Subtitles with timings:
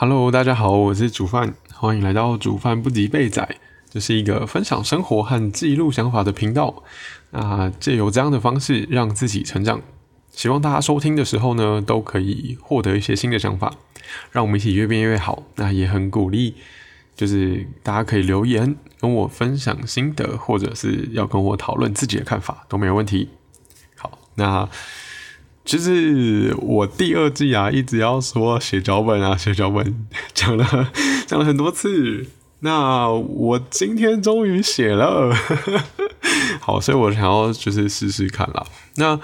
[0.00, 3.56] Hello，大家好，我是煮饭，欢迎来到煮饭不及备仔。
[3.90, 6.84] 这是一个分享生活和记录想法的频道。
[7.32, 9.82] 那借由这样的方式让自己成长，
[10.30, 13.74] 希望大家收听的时候呢，都可以获得一些新的想法，
[14.30, 15.42] 让我们一起越变越好。
[15.56, 16.54] 那也很鼓励，
[17.16, 23.30] 就是大家可以留言跟我分享心得，或者是要跟我讨论自己的看法都没有问题。
[23.96, 24.68] 好，那
[25.68, 30.90] 就是我第二季啊，一直要说写脚本啊，写脚本， 讲了
[31.26, 32.26] 讲了很多次。
[32.60, 35.30] 那我今天终于写了，
[36.58, 38.64] 好，所以我想要就是试试看啦。
[38.96, 39.20] 那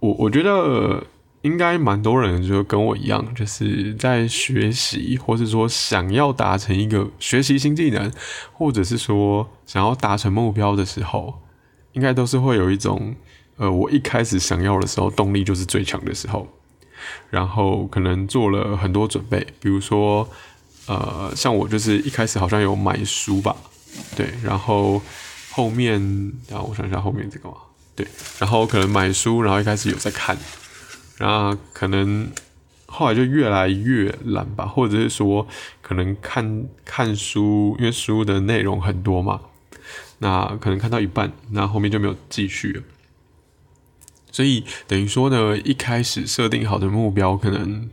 [0.00, 1.04] 我我觉得
[1.42, 8.12] 应该蛮多人就跟我一样，就是在学习，或是说想要达成一个学习新技能，
[8.52, 11.40] 或者是说想要达成目标的时候，
[11.92, 13.14] 应该都是会有一种，
[13.56, 16.48] 呃，我一开始想要的时候，动力就是最强的时候，
[17.30, 20.28] 然后可能做了很多准备，比如说。
[20.88, 23.56] 呃，像我就是一开始好像有买书吧，
[24.16, 25.02] 对，然后
[25.50, 26.00] 后面，
[26.48, 27.56] 然后我想一下后面这个嘛，
[27.96, 28.06] 对，
[28.38, 30.38] 然后可能买书，然后一开始有在看，
[31.16, 32.30] 然后可能
[32.86, 35.44] 后来就越来越懒吧，或者是说
[35.82, 39.40] 可能看看书，因为书的内容很多嘛，
[40.18, 42.82] 那可能看到一半，那后面就没有继续了，
[44.36, 47.88] 所以等于说呢，一开始设定好的目标可能，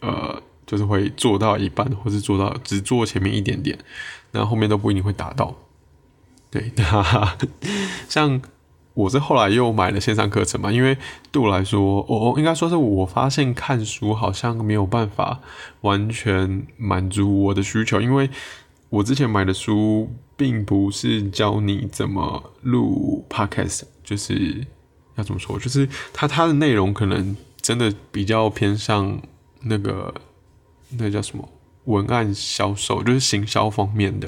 [0.00, 0.42] 呃。
[0.68, 3.78] 就是会做到一半，或是做到只做前面一点点，
[4.32, 5.56] 那后面都不一定会达到。
[6.50, 6.70] 对，
[8.06, 8.38] 像
[8.92, 10.98] 我是后来又买了线上课程嘛，因为
[11.32, 15.40] 对我来说，我应该说是我发现看书好像没有办法
[15.80, 18.28] 完全满足我的需求，因为
[18.90, 24.66] 我之前买的书并不是教你怎么录 podcast，就是
[25.18, 29.20] 要怎么说，就是它它的内容可能真的比较偏向
[29.64, 30.14] 那个。
[30.96, 31.46] 那叫什么
[31.84, 34.26] 文案销售，就是行销方面的。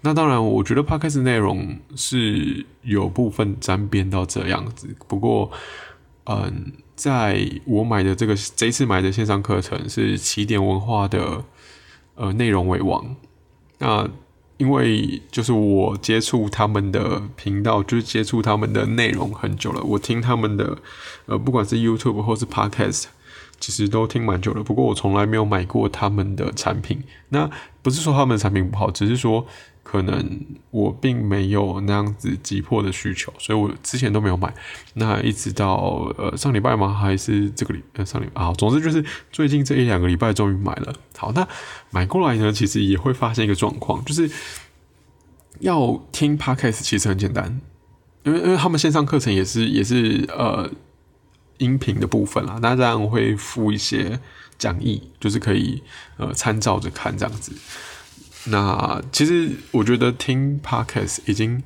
[0.00, 4.88] 那当然，我觉得 podcast 内容是有部分沾边到这样子。
[5.06, 5.50] 不过，
[6.24, 11.44] 嗯，在我买的这个这一次买的线上课程是起点文化的，
[12.14, 13.14] 呃，内容为王。
[13.76, 14.08] 那
[14.60, 20.76] 因为就是我接触他们的频道，就是接触他们的内容很久了，我听他们的，
[21.24, 23.06] 呃，不管是 YouTube 或是 podcast。
[23.58, 27.02] 其实都听蛮久了，不过我从来没有买过他们的产品。
[27.28, 27.50] 那
[27.82, 29.46] 不是说他们的产品不好，只是说
[29.82, 34.54] 可能我并没有那样子急迫的需求，所以我之前都没有买。
[34.94, 36.92] 那一直到呃上礼拜吗？
[36.92, 38.52] 还是这个礼呃上礼拜啊？
[38.54, 40.94] 总之就是最近这一两个礼拜终于买了。
[41.16, 41.46] 好，那
[41.90, 44.30] 买过来呢，其实也会发现一个状况，就是
[45.60, 47.60] 要听 podcast 其实很简单，
[48.24, 50.70] 因为因为他们线上课程也是也是呃。
[51.60, 54.18] 音频的部分啦，那这样会附一些
[54.56, 55.82] 讲义，就是可以
[56.16, 57.52] 呃参照着看这样子。
[58.46, 61.62] 那其实我觉得听 podcast 已经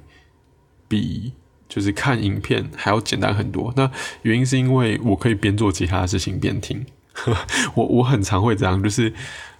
[0.89, 1.33] 比
[1.69, 3.73] 就是看影片还要简单很多。
[3.77, 3.91] 那
[4.23, 6.85] 原因是因为我可以边做其他的事情边听。
[7.75, 9.13] 我我很常会这样，就是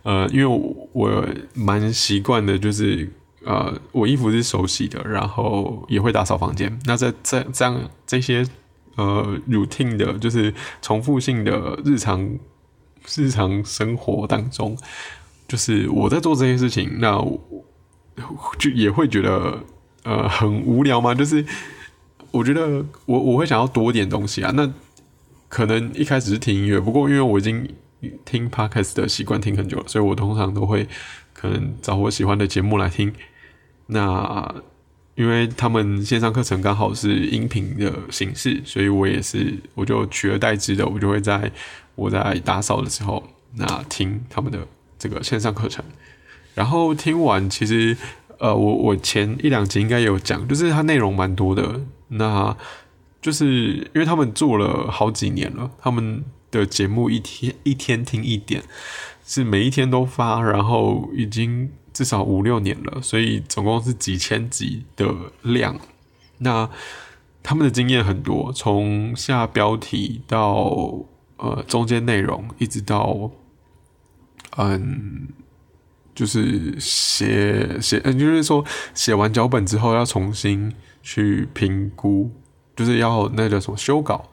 [0.03, 3.09] 呃，因为我蛮习惯的，就是
[3.45, 6.79] 呃，我衣服是手洗的，然后也会打扫房间。
[6.85, 8.47] 那在在这样这些。
[8.97, 12.39] 呃，routine 的，就是重复性的日常
[13.17, 14.79] 日常生活当中，
[15.47, 17.19] 就是我在做这些事情，那
[18.59, 19.63] 就也会觉得
[20.05, 21.15] 呃很无聊吗？
[21.15, 21.45] 就是
[22.31, 24.53] 我觉得我我会想要多点东西啊。
[24.55, 24.73] 那
[25.49, 27.69] 可能一开始是听音乐，不过因为我已经
[28.25, 30.89] 听 podcast 的习惯听很久了，所以我通常都会
[31.33, 33.13] 可能找我喜欢的节目来听。
[33.87, 34.55] 那
[35.15, 41.53] 因为他们线上课程刚好是音频的形式，所以我也是我就取而代之的，我就会在
[41.95, 43.23] 我在打扫的时候，
[43.55, 44.67] 那听他们的
[44.99, 45.85] 这个线上课程。
[46.55, 47.97] 然后听完，其实
[48.39, 51.81] 呃，我我前一两集应该有讲，就是它内容蛮多的。
[52.09, 52.57] 那
[53.21, 58.63] 就是因为他们做了好几年了，他们的节目一天一天听一点，
[59.27, 61.71] 是每一天都发，然后已经。
[61.95, 65.79] 至少五六年了，所以总共是几千集的量。
[66.39, 66.69] 那
[67.41, 70.93] 他们的经验很多，从下标题到
[71.37, 73.31] 呃中间内容，一直到
[74.57, 75.29] 嗯，
[76.15, 78.65] 就是写写，嗯，就是说
[78.95, 80.73] 写完脚本之后要重新
[81.03, 82.31] 去评估，
[82.77, 84.31] 就是要那叫什么修稿，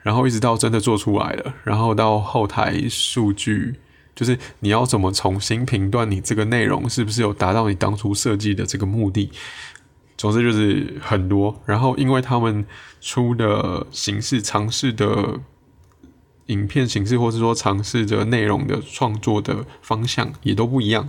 [0.00, 3.76] 然后一直到真的做出来了，然后到后台数据。
[4.14, 9.32] 就是你要怎么重新评断你这个内容是不是有达到你当初设计的这个目的？
[10.18, 11.58] 总之就是很多。
[11.64, 12.62] 然后因为他们
[13.00, 15.40] 出的形式尝试的
[16.52, 21.08] 影片形式，或是说尝试着内容的创作的方向也都不一样，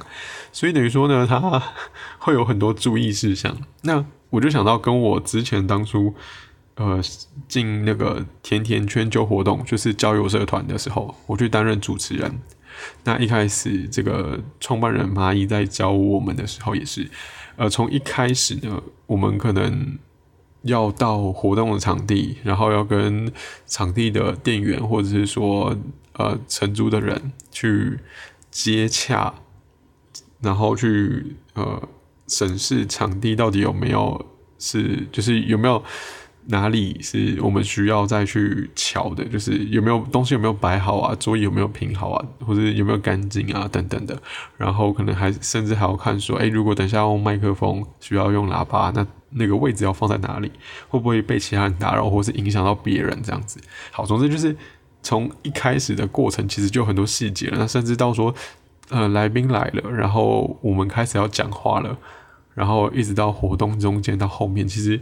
[0.52, 1.62] 所以等于说呢，它
[2.18, 3.56] 会有很多注意事项。
[3.82, 6.16] 那我就想到跟我之前当初
[6.76, 7.02] 呃
[7.48, 12.40] 进那个甜甜圈就活动，就是交友社团的时候，我去担任主持人。
[13.04, 17.08] 那一开始这个创办人蚂蚁在教我们的时候，也是
[17.58, 20.00] 呃从一开始呢，我们可能。
[20.64, 23.32] 要到活动的场地，然后要跟
[23.66, 25.76] 场地的店员或者是说
[26.14, 28.00] 呃承租的人去
[28.52, 29.34] 接洽，
[30.42, 31.82] 然后去呃
[32.28, 34.26] 审视场地到底有没有
[34.60, 35.84] 是就是有没有。
[36.48, 39.24] 哪里是我们需要再去瞧的？
[39.24, 44.22] 就是有没有东西有没有摆好啊，桌椅有没有平好啊，或者有没有干净啊等等的。
[44.58, 50.52] 然后可能还甚至还要看说，哎，如果等下用麦克风需要用喇叭，那那个位置要放在哪里？
[50.90, 53.60] 会不会被其他人打扰，或是影响到别人这样子？
[53.92, 54.56] 好，总之就是
[55.02, 57.58] 从一开始的过程其实就很多细节了。
[57.58, 58.34] 那甚至到说，
[58.90, 61.98] 呃，来宾来了，然后我们开始要讲话了，
[62.54, 65.02] 然后一直到活动中间到后面，其实。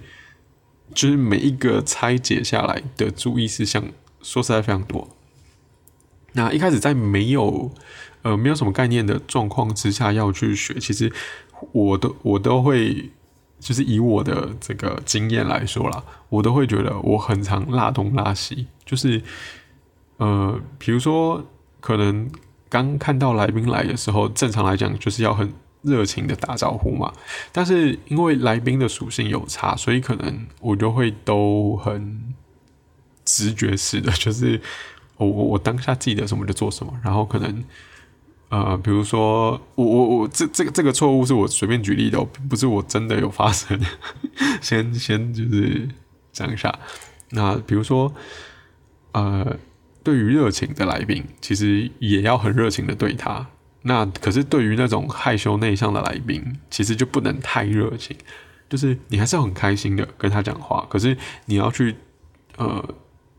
[0.93, 3.81] 就是每一个拆解下来的注意事项，
[4.21, 5.07] 说实在非常多。
[6.33, 7.71] 那一开始在没有
[8.23, 11.09] 呃没有什么概念的状况之下要去学，其实
[11.71, 13.09] 我都我都会
[13.61, 19.21] 就是以我的这个经验来说啦，我都会觉得我很常拉东拉西，就是
[20.17, 21.41] 呃比如说
[21.79, 22.29] 可能
[22.67, 25.53] 刚看到来宾来的时候，正常来讲就是要很。
[25.83, 27.11] 热情的打招呼嘛，
[27.51, 32.35] 但是因为来宾的属性有差，所以可能我就会都很
[33.25, 34.61] 直觉式的，就是
[35.17, 37.63] 我我我当下记得什么就做什么，然后可能
[38.51, 43.79] 呃，比如说我我我这这个这个错误是我随便举例的，不是我真的有发生，
[44.61, 45.87] 先先就是
[46.33, 46.77] 讲一下，
[47.29, 48.13] 那比如说
[49.13, 49.55] 呃，
[50.03, 53.47] 对于热情的来宾，其实也要很热情的对他。
[53.83, 58.17] 那可是对于那种害羞内向的来宾，其实就不能太热情，
[58.69, 60.85] 就是你还是要很开心的跟他讲话。
[60.89, 61.95] 可是你要去
[62.57, 62.83] 呃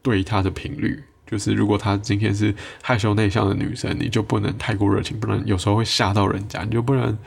[0.01, 7.19] 对他的频率，就是如果她今天是害羞内向的女生，你就不能太过热情，不能有时候会吓到人家，你就不能。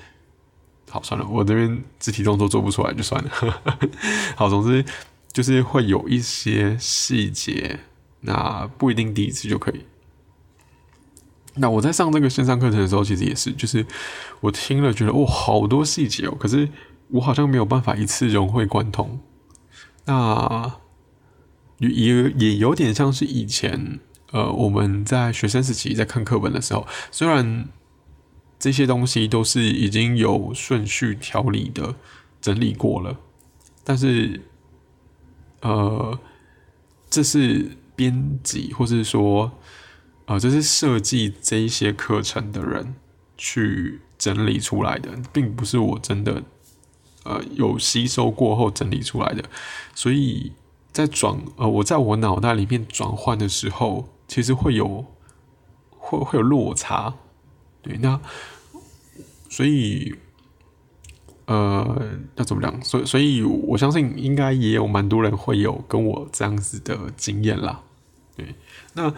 [0.87, 3.31] 好，算了，我这边肢体动作做不出来就算了。
[4.37, 4.85] 好，总之
[5.33, 7.79] 就是会有一些细节，
[8.21, 9.81] 那不一定第一次就可以。
[11.55, 13.85] 那我在上这个线上课程的时候，其实也是，就是
[14.39, 16.69] 我听了觉得哦，好多细节哦，可是
[17.09, 19.19] 我好像没有办法一次融会贯通。
[20.05, 20.71] 那
[21.79, 23.99] 也也有点像是以前
[24.31, 27.67] 呃我们在学生时期在看课本的时候，虽然
[28.59, 31.95] 这些东西都是已经有顺序条理的
[32.41, 33.17] 整理过了，
[33.83, 34.41] 但是
[35.61, 36.19] 呃
[37.09, 39.51] 这是编辑或是说。
[40.27, 42.95] 啊，这是设计这一些课程的人
[43.37, 46.41] 去整理出来的，并不是我真的
[47.25, 49.43] 呃有吸收过后整理出来的。
[49.93, 50.51] 所以
[50.95, 55.05] 在转呃我在我脑袋里面转换的时候，其实会有
[55.89, 57.13] 会会有落差。
[57.81, 58.17] 对，那
[59.49, 60.15] 所以
[61.47, 62.07] 呃
[62.37, 62.81] 要怎么讲？
[62.81, 67.81] 所以所以我相信应该也有蛮多人会有跟我这样子的经验啦。
[68.37, 68.55] 对，
[68.93, 69.13] 那。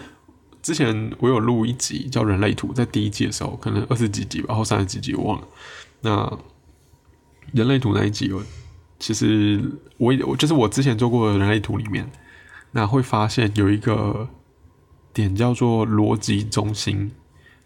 [0.59, 5.47] 之前我有录一集叫《人类图》，在第一季的时候，可能二十几集吧，或三十几集我忘了。
[6.01, 6.37] 那
[7.53, 8.41] 人类图那一集，有
[8.99, 9.63] 其实
[9.97, 12.09] 我我就是我之前做过的人类图里面，
[12.71, 14.27] 那会发现有一个
[15.13, 17.11] 点叫做逻辑中心。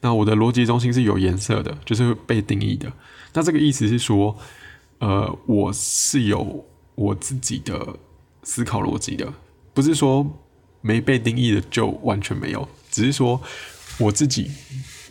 [0.02, 2.92] 那我的逻辑中心是有颜色的，就是被定义的。
[3.34, 4.36] 那这个意思是说，
[4.98, 7.96] 呃，我是有我自己的
[8.42, 9.32] 思考逻辑的，
[9.76, 10.26] 不是说
[10.82, 12.68] 没被定义的就完全没有。
[12.90, 13.40] 只是说，
[14.00, 14.50] 我自己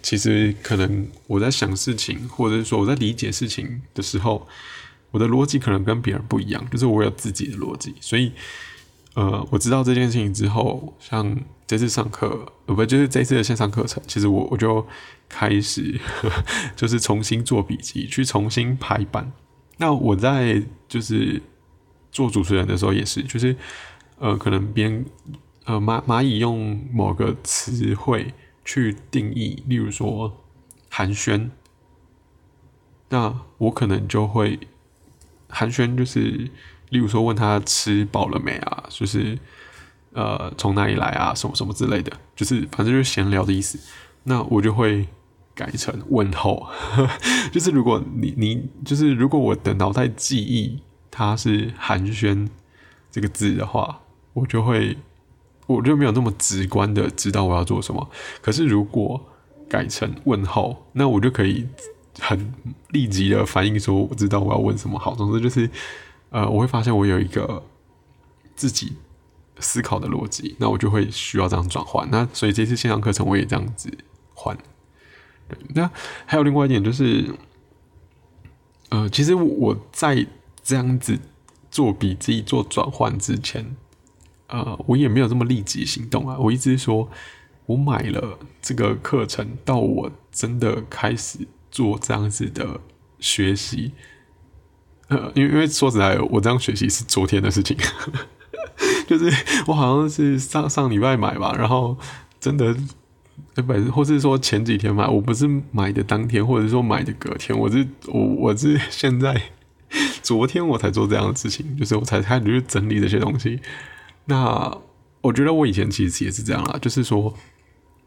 [0.02, 4.46] 其实可能我在想事情，或者是说我在理解事情的时候，
[5.10, 7.94] 我的逻辑可能跟别人不一样，就是我有自己的逻辑。
[8.00, 8.32] 所以，
[9.14, 11.36] 呃，我知道这件事情之后，像
[11.66, 14.86] 这次上课，呃，不就是这次的线上课程，其实我我就
[15.28, 16.00] 开始
[16.76, 19.32] 就是重新做笔记，去重新排版。
[19.78, 21.42] 那我在就是
[22.10, 23.56] 做主持人的时候也是，就是
[24.18, 25.06] 呃，可能别人。
[25.66, 28.32] 呃，蚂蚂蚁用某个词汇
[28.64, 30.34] 去定义，例如说
[30.88, 31.50] 寒暄，
[33.10, 34.58] 那我可能就会
[35.50, 36.50] 寒暄，就是
[36.90, 39.38] 例如说问他吃饱了没啊，就是
[40.12, 43.78] 呃从哪里来啊，什么什么之类的，就是反正就是闲聊的意思。
[44.25, 45.07] 那我就会
[45.54, 46.69] 改成问候，
[47.52, 50.80] 就是如果你你就是如果我的脑袋记忆
[51.11, 52.49] 它是寒暄
[53.11, 54.00] 这个字的话，
[54.33, 54.97] 我就会。
[55.66, 58.11] 我就没有那么直观的知道我要做什么。
[58.42, 59.25] 可是如果
[59.69, 61.64] 改成问候，那我就可以
[62.18, 62.52] 很
[62.88, 64.98] 立即的反应说我知道我要问什么。
[64.98, 65.70] 好，总之就是，
[66.30, 67.62] 呃，我会发现我有一个
[68.56, 68.94] 自己
[69.58, 72.08] 思考的逻辑，那我就会需要这样转换。
[72.10, 73.90] 那所以这次线上课程我也这样子
[74.34, 74.56] 换。
[75.48, 75.90] 对，那
[76.26, 77.34] 还有另外一点就是，
[78.88, 80.26] 呃，其实我在
[80.62, 81.18] 这样子
[81.70, 83.76] 做笔记、做转换之前。
[84.52, 86.36] 呃，我也没有这么立即行动啊。
[86.36, 87.08] 我一直说，
[87.66, 92.80] 我买了这个课程，到我真的开始做这样子的
[93.18, 93.92] 学习，
[95.08, 97.76] 呃，因为因为说实在，我这样学习是昨天的事情，
[99.06, 99.32] 就是
[99.66, 101.96] 我好像是上上礼拜买吧，然后
[102.40, 102.74] 真的，
[103.54, 109.40] 不，或是说前几天买，我不是买的当天，或者说买的隔天，我是我我是现在
[110.22, 113.60] 昨天我才做这样的事情，就是我才开始去整理这些东西。
[114.26, 114.72] 那
[115.20, 117.34] 我觉得我以前其实也是这样啦，就是说，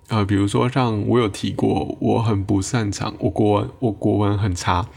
[0.07, 4.88] 呃，比如说像我有提过，我很不擅长我国文，我国文很差。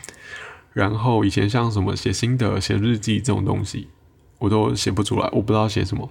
[0.72, 3.88] 然后以前像什么写心得、写日记这种东西，
[4.38, 6.10] 我都写不出来，我不知道写什么。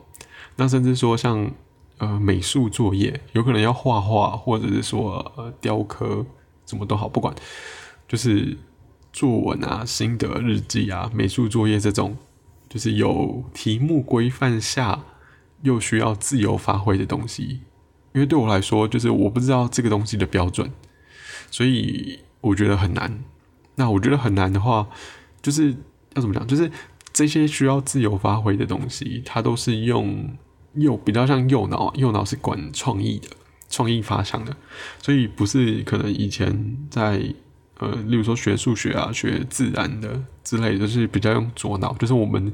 [0.55, 1.51] 那甚至说像
[1.97, 6.25] 呃美术作业，有可能要画画，或者是说呃雕刻，
[6.65, 7.35] 什么都好，不管，
[8.07, 8.57] 就是
[9.13, 12.17] 作文啊、心得日记啊、美术作业这种。
[12.67, 14.99] 就是有题目规范下
[15.61, 17.61] 又需要自由发挥的东西，
[18.15, 20.71] 因为对我来说，就是我不知道这个东西的标准，
[21.51, 23.23] 所以我觉得很难。
[23.75, 24.87] 那我觉得很难的话，
[25.43, 25.69] 就是
[26.15, 26.47] 要怎么讲？
[26.47, 26.71] 就是
[27.13, 30.35] 这些需要自由发挥的东西，它都是用
[30.73, 33.27] 右比较像右脑，右脑是管创意的、
[33.69, 34.57] 创意发想的，
[35.01, 37.21] 所以不是可能以前在。
[37.77, 41.93] 呃，例如说学数学啊，学自然的之类，就是比较用左脑。
[41.95, 42.53] 就是我们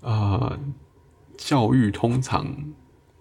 [0.00, 0.58] 呃
[1.36, 2.52] 教育通常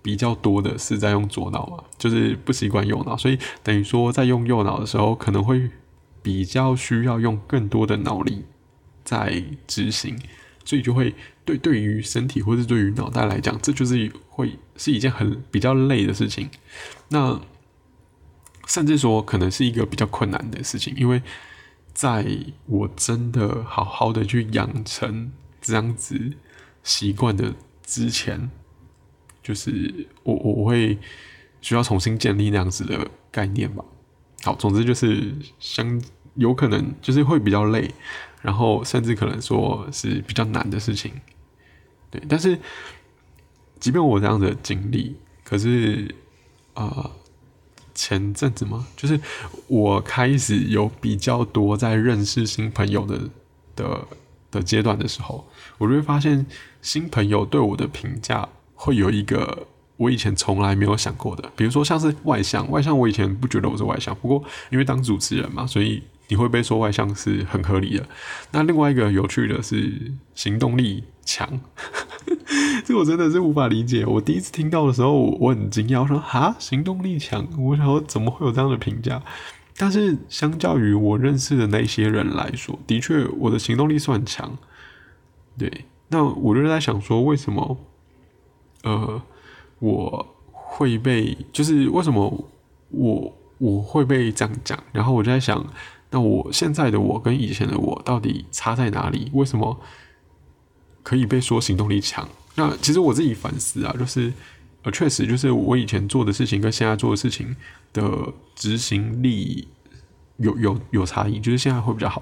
[0.10, 5.70] 比较多的是在用左脑嘛，就是不习惯右脑，所以等于说在用右脑的时候，可能会
[6.24, 8.44] 比较需要用更多的脑力
[9.04, 10.18] 在执行，
[10.66, 11.14] 所以就会
[11.46, 16.50] 对对于身体或是对于脑袋来讲，这就是会是一件很比较累的事情。
[17.10, 17.40] 那
[18.66, 21.22] 甚至说，可能是一个比较困难的事情，因为
[21.94, 22.26] 在
[22.66, 26.34] 我真的好好的去养成这样子
[26.82, 27.54] 习惯的
[27.86, 28.50] 之前，
[29.50, 30.96] 就是我我会
[31.60, 33.84] 需要重新建立那样子的概念吧。
[34.44, 36.00] 好，总之就是相
[36.36, 37.92] 有可能就是会比较累，
[38.44, 41.12] 然后甚至可能说是比较难的事情。
[42.12, 42.60] 对，但是
[43.80, 46.14] 即便我这样的经历，可是
[46.76, 47.10] 啊。
[47.96, 48.88] 前阵子吗？
[48.96, 49.20] 就是
[49.68, 53.30] 我开始有比较多在认识新朋友的
[53.76, 54.08] 的
[54.52, 55.46] 的阶段的时候，
[55.78, 56.46] 我就会发现
[56.82, 58.48] 新朋友对我的评价
[58.82, 59.68] 会有一个
[59.98, 61.52] 我以前从来没有想过的。
[61.54, 68.08] 比如说像是外向，外向我以前不觉得我是外向，不过因为当主持人嘛，所以你会被说外向是很合理的。
[68.52, 71.60] 那另外一个有趣的是行动力强。
[72.86, 74.06] 这我真的是无法理解。
[74.06, 79.22] 我第一次听到的时候，我很惊讶，我说：“哈，行动力强。”我想说，怎么会有这样的评价？
[79.76, 84.58] 但是相较于我认识的那些人来说，的确我的行动力算强。
[85.58, 87.78] 对，那我就在想说，为什么？
[88.84, 89.22] 呃，
[89.80, 92.50] 我会被，就是为什么
[92.90, 94.82] 我我会被这样讲？
[94.92, 95.66] 然后我就在想，
[96.12, 99.30] 那我现在的我跟以前的我到底差在哪里？
[99.34, 99.80] 为什么
[101.04, 102.28] 可以被说行动力强？
[102.56, 104.34] 那其实我自己反思啊，就是
[104.84, 107.56] 呃，确实就是我以前做的事情跟现在做的事情
[107.94, 109.68] 的执行力
[110.38, 112.22] 有有有差异，就是现在会比较好。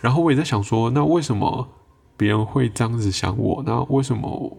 [0.00, 1.68] 然后我也在想说，那为什么
[2.16, 3.62] 别人会这样子想我？
[3.66, 4.58] 那为什么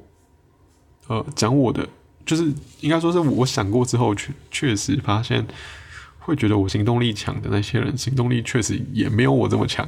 [1.08, 1.88] 呃讲我的，
[2.26, 2.44] 就是
[2.82, 5.46] 应该说是我想过之后，确确实发现
[6.20, 9.88] 会觉得我行动力强的那些人，行动力确实也没有我这么强。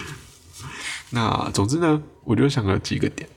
[1.10, 3.28] 那总之呢，我就想了几个点。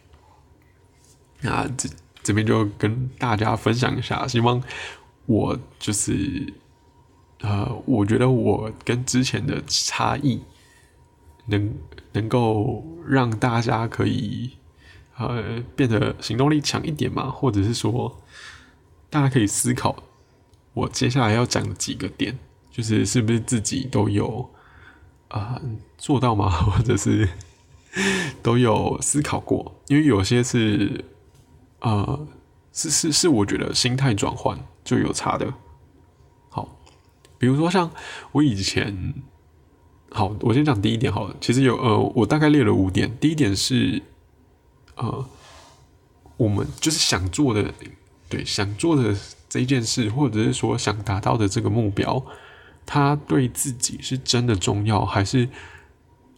[1.42, 1.88] 那这
[2.22, 4.62] 这边就跟大家分享一下，希望
[5.26, 6.54] 我就是
[7.40, 10.42] 呃，我觉得我跟之前的差异
[11.46, 11.74] 能
[12.12, 14.52] 能够让大家可以
[15.28, 18.22] 呃变得行动力强一点嘛，或者是说
[19.10, 20.04] 大家可以思考
[20.74, 22.38] 我接下来要讲的几个点，
[22.72, 24.50] 就是是不是自己都有
[25.28, 25.62] 啊
[25.98, 26.50] 做到吗？
[26.72, 27.30] 或者是
[28.42, 29.76] 都有思考过？
[29.88, 31.06] 因为有些是。
[31.82, 32.28] 呃，
[32.74, 35.54] 是是是，我觉得心态转换就有差的。
[36.50, 36.78] 好，
[37.38, 37.90] 比如说像
[38.34, 39.14] 我以前，
[40.12, 41.34] 好，我先讲第一点好了。
[41.40, 43.18] 其实有呃，我大概列了五点。
[43.22, 44.02] 第一点是，
[45.00, 45.26] 呃，
[46.38, 47.74] 我们就是想做的，
[48.28, 49.16] 对，想做的
[49.50, 52.24] 这件事，或者是说想达到的这个目标，
[52.86, 55.48] 他对自己是真的重要，还是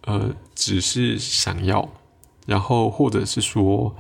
[0.04, 1.90] 呃只是想要？
[2.46, 3.96] 然后或者是说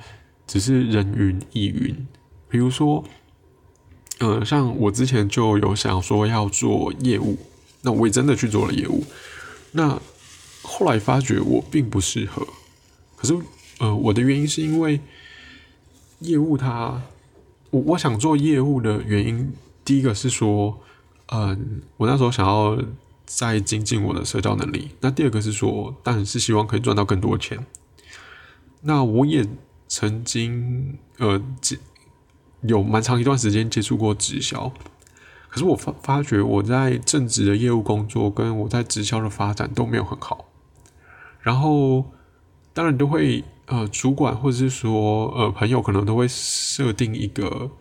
[0.45, 2.07] 只是人云亦云？
[2.47, 3.03] 比如说，
[4.19, 7.37] 呃，像我之前就有想说要做业务，
[7.81, 9.03] 那我也真的去做了业务，
[9.71, 9.99] 那
[10.61, 12.45] 后来发觉我并不适合。
[13.15, 13.35] 可是，
[13.81, 15.01] 呃，我的原因是因为
[16.19, 17.01] 业务它，
[17.71, 19.51] 我我想做业务的原因，
[19.83, 20.79] 第一个是说，
[21.29, 22.77] 嗯，我那时候想要
[23.25, 24.91] 再精进我的社交能力。
[24.99, 27.65] 那第二个是说，当然是希望可以赚到更多钱。
[28.81, 29.43] 那我也
[29.87, 31.41] 曾经，呃，
[32.61, 34.71] 有蛮长一段时间接触过直销，
[35.49, 40.45] 可是我发发觉我在正职的业务工作跟我在直销的发展都没有很好，
[41.41, 42.05] 然后。
[42.73, 47.71] 当然都会，呃，主管或者是说，呃，朋友可能都会设定一个，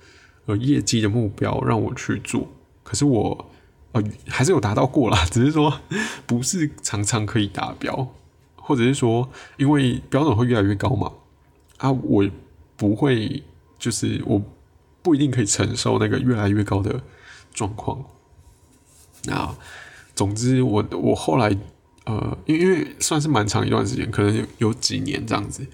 [0.47, 2.47] 呃，业绩的目标让我去做。
[2.85, 3.50] 可是我，
[3.90, 5.80] 呃，还是有达到过啦，只是说
[6.28, 8.06] 不是常常可以达标，
[8.54, 11.11] 或者是说，因为标准会越来越高嘛，
[11.78, 12.25] 啊，我
[12.76, 13.42] 不会，
[13.76, 14.40] 就是我
[15.02, 17.02] 不一定可以承受那个越来越高的
[17.52, 18.04] 状况。
[19.25, 19.56] 那
[20.14, 21.56] 总之，我我后来。
[22.04, 25.66] 呃，因为因为算是蛮长一段时间，可能有有几年这样子，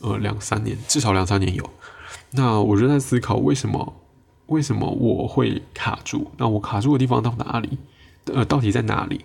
[0.00, 1.68] 呃，两三年，至少两三年有。
[2.30, 3.94] 那我就在思考，为什么
[4.46, 6.30] 为什么我会卡住？
[6.36, 7.78] 那我卡住的地方到哪里？
[8.24, 9.24] 呃，到底在哪里？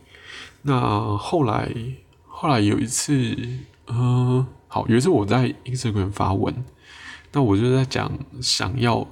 [0.62, 1.74] 那后来
[2.28, 3.36] 后来有一次，
[3.86, 6.64] 呃，好，有一次我在 Instagram 发文，
[7.32, 8.12] 那我就在讲
[8.42, 9.08] 想要，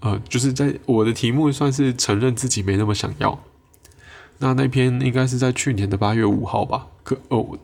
[0.00, 3.38] 呃，就是在我的题目算是承认自己没那么想要。
[4.42, 6.88] 那那篇应该是在去年的八月五号吧？
[7.04, 7.56] 可哦，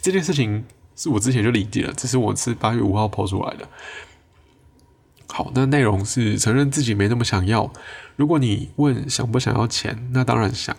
[0.00, 0.64] 这件事情
[0.96, 3.68] 是我之前就理解了，只是我是八月五号抛出来的。
[5.28, 7.70] 好，那内容是承认自己没那么想要。
[8.16, 10.74] 如果你问想不想要钱，那当然想。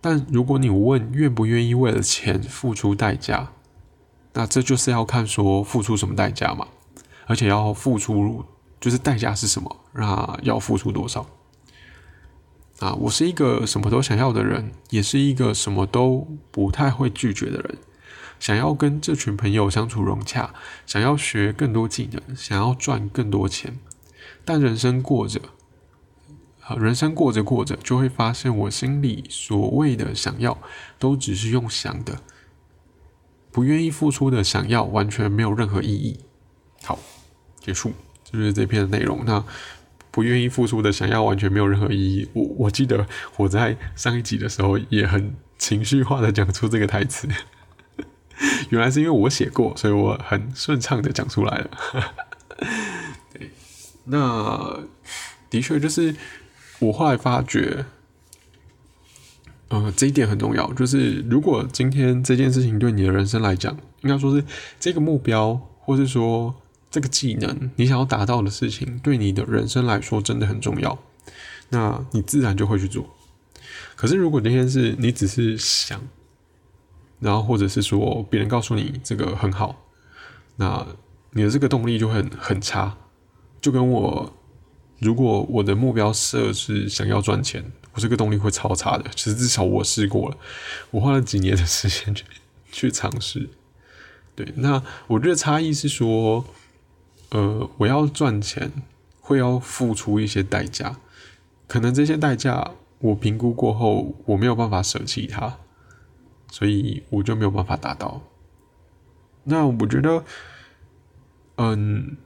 [0.00, 3.50] 但如果你问愿不愿意为了钱付出代价，
[4.34, 6.68] 那这就是要看说付出什么代价嘛，
[7.26, 8.44] 而且要付出
[8.80, 11.26] 就是代价是什么，那要付出多少。
[12.80, 17.76] 啊，我是一个什么都想要的人，也是一个什么都不太会拒绝的人。
[18.38, 20.54] 想要跟这群朋友相处融洽，
[20.86, 23.78] 想要学更多技能，想要赚更多钱。
[24.46, 25.42] 但人生过着，
[26.62, 30.56] 啊，人生过着过着，就会发现我心里所谓的想要，
[30.98, 32.22] 都只是用想的，
[33.52, 36.18] 不愿意付出的想要，完全没有任何意义。
[36.82, 36.98] 好，
[37.60, 37.92] 结束，
[38.24, 39.22] 就是这篇的内容。
[39.26, 39.44] 那。
[40.10, 42.28] 不愿意付出的，想要完全没有任何意义。
[42.32, 47.28] 我我记得我在上一集的时候也很情绪化的讲出这个台词，
[48.70, 51.70] 原来是因为我写过，所以我很顺畅的讲出来了。
[53.32, 53.50] 对，
[54.04, 54.80] 那
[55.48, 56.14] 的确就是
[56.80, 57.84] 我后来发觉，
[59.68, 64.44] 呃，这一点很重要，就是如果今天这件事情对你的人生来讲，应该说是
[64.80, 66.54] 这个目标，或是说。
[66.90, 70.98] 这个技能，你想要达到的事情，对你的人生来说真的很重要，
[71.68, 73.08] 那你自然就会去做。
[73.94, 76.00] 可是，如果那天是你只是想，
[77.20, 79.84] 然后或者是说别人告诉你这个很好，
[80.56, 80.84] 那
[81.30, 82.96] 你的这个动力就会很很差。
[83.60, 84.34] 就跟我，
[84.98, 89.04] 如果我的目标设是想要赚钱，我这个动力会超差的。
[89.14, 90.36] 其实至少我试过了，
[90.90, 92.24] 我花了几年的时间去
[92.72, 93.48] 去尝试。
[94.34, 96.44] 对，那我觉得差异是说。
[97.30, 98.72] 呃，我要赚钱，
[99.20, 100.96] 会要付出一些代价，
[101.68, 105.58] 可能这些代价我评估过后，我没有办法舍弃它，
[106.50, 108.22] 所以我就没有办法达到。
[109.44, 110.24] 那我觉得，
[111.56, 112.16] 嗯，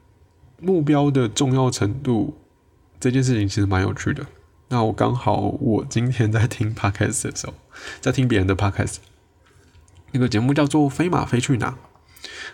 [0.61, 2.37] 目标的重要程度
[2.99, 4.27] 这件事情其实蛮有趣的。
[4.69, 7.55] 那我刚好我今天在听 podcast 的时候，
[8.01, 8.97] 在听别人的 podcast，
[10.13, 11.71] 那个节目叫做《飞马飞去哪》。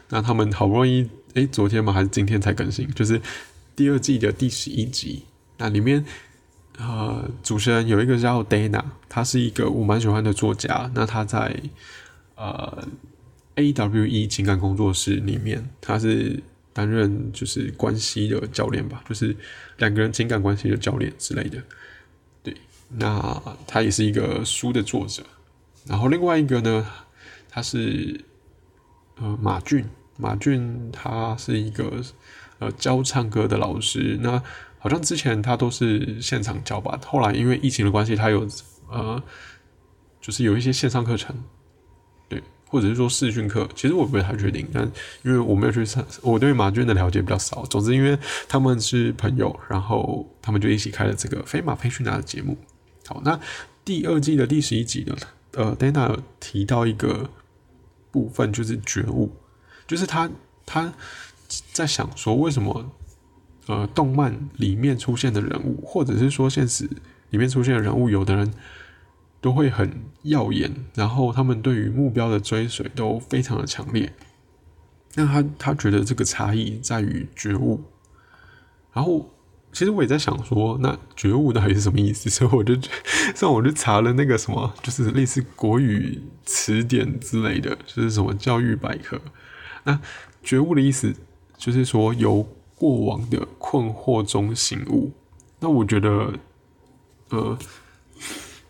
[0.09, 1.93] 那他们好不容易，诶，昨天吗？
[1.93, 2.89] 还是今天才更新？
[2.93, 3.21] 就是
[3.77, 5.23] 第二季的第十一集。
[5.59, 6.05] 那里面，
[6.79, 10.91] 呃，主持人有一个叫 Dana，他是一个我蛮喜欢的作家。
[10.95, 11.55] 那他在
[12.35, 12.89] 呃
[13.57, 19.37] AWE 情感工作室里面，他是担任就是关系的教练吧，就是
[19.79, 21.63] 两个人情感关系的教练之类的。
[22.43, 22.55] 对，
[22.89, 25.23] 那他也是一个书的作者。
[25.87, 26.87] 然后另外一个呢，
[27.49, 28.21] 他是。
[29.23, 29.85] 呃，马俊，
[30.21, 32.03] 马俊他是一个
[32.59, 34.19] 呃教唱歌的老师。
[34.21, 34.43] 那
[34.79, 38.47] 好像之前他都是现场教吧，后来因为疫情的关系，他有
[38.89, 39.23] 呃，
[40.21, 41.35] 就是有一些线上课程。
[42.29, 44.85] 对或者是说视讯课，其实我不太确定，但
[45.25, 47.65] 因为我没有去上，我对马俊的了解比较少。
[47.65, 48.17] 总之，因为
[48.49, 52.57] 他们是朋友，然后他们就一起开了这个飞马培训的节目。
[53.07, 53.41] 好，那
[53.85, 55.17] 第二季的第十一集呢？
[55.53, 57.29] 呃，Dana 提到一个
[58.13, 59.33] 部分，就是觉悟，
[59.91, 60.31] 就是他
[60.65, 60.93] 他
[61.73, 62.93] 在想说，为什么
[63.67, 66.89] 呃，动漫里面出现的人物，或者是说现实
[67.31, 68.53] 里面出现的人物，有的人。
[69.43, 69.91] 都会很
[70.25, 74.13] 耀眼，然后他们对于目标的追随都非常的强烈。
[75.15, 77.83] 那他他觉得这个差异在于觉悟。
[78.93, 79.31] 然后
[79.73, 82.29] 其实我也在想说，那觉悟到底是什么意思？
[82.29, 82.77] 所以我就
[83.35, 89.19] 上我就查了那个什么，就是类似国语词典之类的，就是什么教育百科。
[89.85, 90.01] 那
[90.43, 91.15] 觉悟的意思
[91.57, 95.13] 就是说由过往的困惑中醒悟。
[95.59, 96.35] 那我觉得，
[97.31, 97.59] 呃。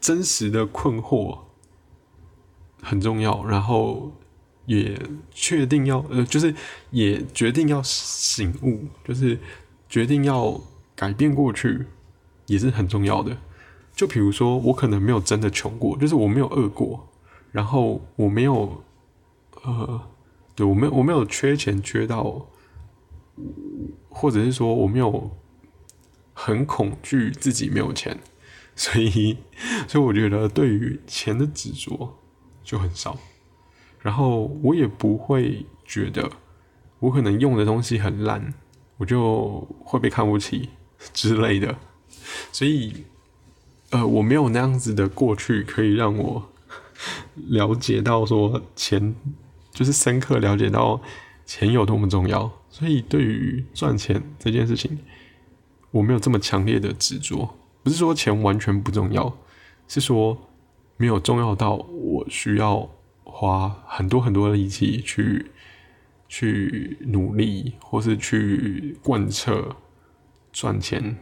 [0.01, 1.41] 真实的困惑
[2.81, 4.11] 很重要，然后
[4.65, 4.99] 也
[5.31, 6.55] 确定要呃，就是
[6.91, 9.39] 也决定要醒悟，就是
[9.91, 10.59] 决定要
[10.97, 11.85] 改变过去，
[12.47, 13.37] 也是很重要的。
[13.95, 17.07] 就比如说，我可能没有真的穷过，就是我没有饿过，
[17.53, 18.83] 然后我没有
[19.63, 20.01] 呃，
[20.55, 22.47] 对我没有我没有缺钱缺到，
[24.09, 25.31] 或者是说我没有
[26.33, 28.19] 很恐惧自己没有钱。
[28.77, 29.37] 所以，
[29.87, 32.17] 所以我觉得对于钱的执着
[32.65, 33.19] 就很少，
[33.99, 36.31] 然后我也不会觉得
[37.01, 38.55] 我可能用的东西很烂，
[38.97, 40.71] 我就会被看不起
[41.13, 41.77] 之类的。
[42.53, 43.05] 所以，
[43.91, 46.51] 呃，我没有那样子的过去可以让我
[47.35, 49.15] 了解到说钱
[49.81, 51.01] 就是深刻了解到
[51.47, 52.53] 钱有多么重要。
[52.69, 54.99] 所以，对于赚钱这件事情，
[55.91, 57.57] 我没有这么强烈的执着。
[57.83, 59.39] 不是说钱完全不重要，
[59.89, 60.51] 是说
[60.99, 62.91] 没有重要到我需要
[63.25, 65.51] 花很多很多的力气去
[66.29, 69.75] 去努力，或是去贯彻
[70.53, 71.17] 赚钱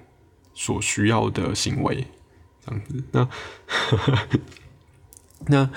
[0.52, 2.04] 所需要的行为，
[2.66, 3.04] 这样子。
[3.12, 3.28] 那
[5.46, 5.70] 那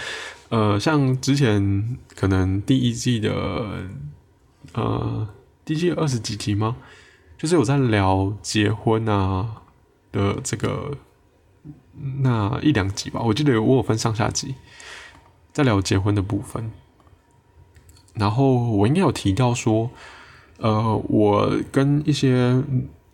[0.52, 3.32] 呃，像之前可能第一季的
[4.74, 5.28] 呃
[5.66, 6.78] 第一季二十几集吗？
[7.38, 9.58] 就是有在聊结婚啊。
[10.14, 10.98] 的这个
[12.22, 14.56] 那一两集吧，我记得我有分上下集，
[15.54, 16.70] 在聊结婚的部分。
[18.14, 19.90] 然后我应该有提到说，
[20.58, 22.62] 呃，我跟一些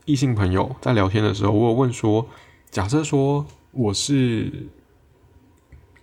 [0.06, 2.28] 异性朋友在聊天的时候，我有问说，
[2.72, 4.68] 假设说我是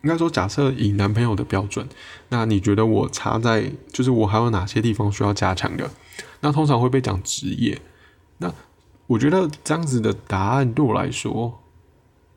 [0.04, 1.88] 应该说假设以男朋友的标准，
[2.28, 5.90] 那你觉得我差在就是我还有哪些地方需要加强的？
[6.40, 7.80] 那通常会被讲职业，
[8.38, 8.54] 那。
[9.06, 11.60] 我觉得这样子的答案对我来说，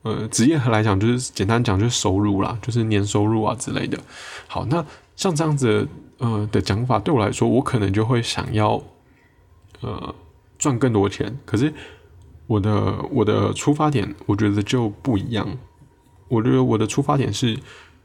[0.01, 3.97] 呃，职业来讲就是简单讲就是收入啦，就是年收入啊之类的。
[4.47, 8.83] 好，那像这样子呃的讲法对我来说，我可能就会想要
[9.79, 10.13] 呃
[10.59, 11.39] 赚更多钱。
[11.45, 11.73] 可是
[12.47, 15.47] 我的我的出发点，我觉得就不一样。
[16.27, 17.59] 我觉得我的出发点是，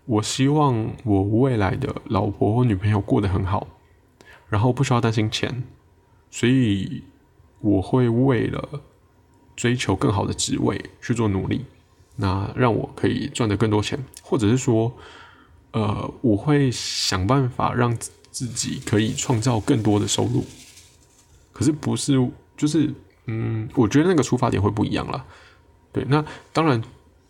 [0.07, 3.67] 我希望我未来的老婆或女朋友过得很好，
[4.49, 5.63] 然后不需要担心钱，
[6.31, 7.03] 所以。
[7.65, 8.83] 我会为了
[9.55, 11.65] 追求更好的职位去做努力，
[12.17, 14.93] 那让我可以赚得更多钱，或者是说，
[15.71, 17.97] 呃，我会想办法让
[18.33, 20.45] 自己可以创造更多的收入。
[21.53, 22.15] 可是不是，
[22.57, 22.93] 就是，
[23.27, 25.25] 嗯，我觉得那个出发点会不一样了。
[25.93, 26.83] 对，那当然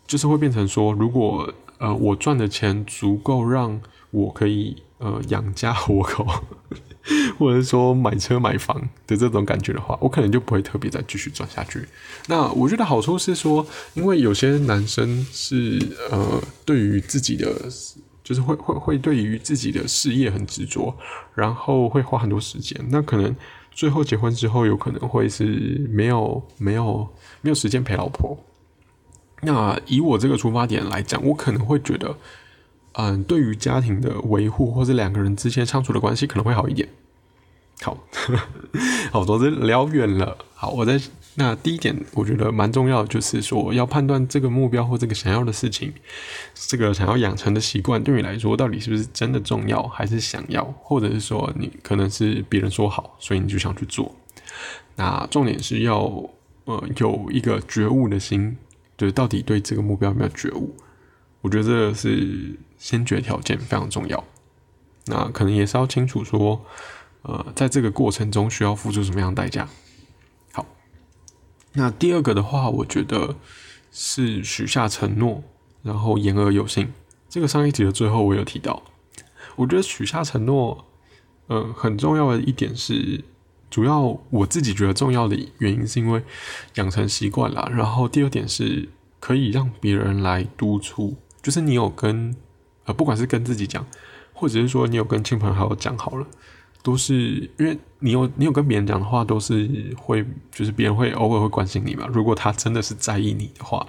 [0.07, 6.27] 就是会变成说，如果呃我赚的钱足够让我可以呃养家活口。
[7.37, 11.85] 或者是说买车买房的这种感觉的话，我可能就不会特别再继续赚下去。
[12.27, 15.77] 那我觉得好处是说，因为有些男生是
[16.09, 17.53] 呃，对于自己的
[18.23, 20.95] 就是会会会对于自己的事业很执着，
[21.35, 22.79] 然后会花很多时间。
[22.89, 23.35] 那可能
[23.73, 27.05] 最后结婚之后，有可能会是没有没有
[27.41, 28.37] 没有时间陪老婆。
[29.45, 32.15] 那以我这个出发点来讲，我可能会觉得。
[32.95, 36.87] 嗯，对于家庭的维护，或者两个人之间相处的关系可能会好一点。
[37.81, 37.97] 好，
[39.11, 40.37] 好，总之聊远了。
[40.53, 41.01] 好，我在
[41.33, 45.91] 那第一点，我觉得蛮重要的，就是说要判断这个目标或这个想要的事情，
[46.53, 54.13] 这个想要养成的习惯，对你来说到底是不是真的重要，还是想要，或者是说你可能是别人说好，所以你就想去做。
[54.97, 56.03] 那重点是要
[56.65, 58.55] 呃有一个觉悟的心，
[58.97, 60.75] 就是到底对这个目标有没有觉悟。
[61.41, 64.23] 我觉得这是先决条件，非常重要。
[65.05, 66.65] 那可能也是要清楚说，
[67.23, 69.67] 呃，在这个过程中需要付出什么样的代价。
[70.53, 70.65] 好，
[71.73, 73.35] 那第二个的话，我觉得
[73.91, 75.43] 是许下承诺，
[75.81, 76.93] 然后言而有信。
[77.27, 78.83] 这个上一集的最后我有提到，
[79.57, 80.85] 我觉得许下承诺，
[81.49, 83.21] 嗯，很重要的一点是，
[83.73, 86.21] 主要我自己觉得重要的原因是因为
[86.75, 87.67] 养成习惯了。
[87.73, 88.87] 然后第二点是
[89.19, 92.35] 可以让别人来督促，就是你有跟
[92.85, 93.83] 呃，不管是跟自己讲，
[94.31, 96.27] 或者是说你有跟亲朋好友讲好了。
[96.83, 102.05] 都是因为你有你有跟别人讲的话，都是会就是别人会偶尔会关心你嘛。
[102.13, 103.87] 如果他真的是在意你的话，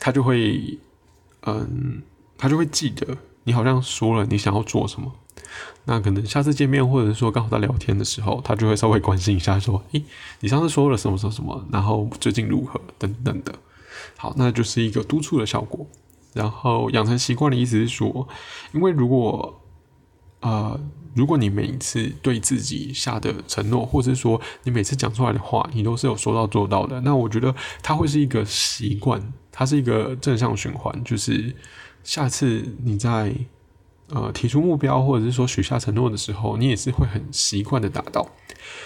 [0.00, 0.76] 他就会
[1.42, 2.02] 嗯，
[2.36, 5.12] 他就会记得你好像说了你想要做什么。
[5.84, 10.04] 那可能下次见面，或者说刚好在聊天的时候，他就会稍微关心一下，说：“诶，
[10.40, 13.54] 你上次说了什么什么什么，然后最近如何等等的。”
[14.16, 15.86] 好，那就是一个督促的效果。
[16.32, 18.26] 然后养成习惯的意思是说，
[18.72, 19.60] 因为如果
[20.40, 20.80] 呃。
[21.16, 31.04] 如果你每一次对自己下的承诺，或者是说你每次讲出来的话，你都是有说到做到的，那我觉得它会是一个习惯，它是一个正向循环。
[31.04, 31.54] 就是
[32.02, 33.32] 下次你在
[34.08, 38.28] 呃提出目标，或者是说许下承诺的时候，你也是会很习惯的达到。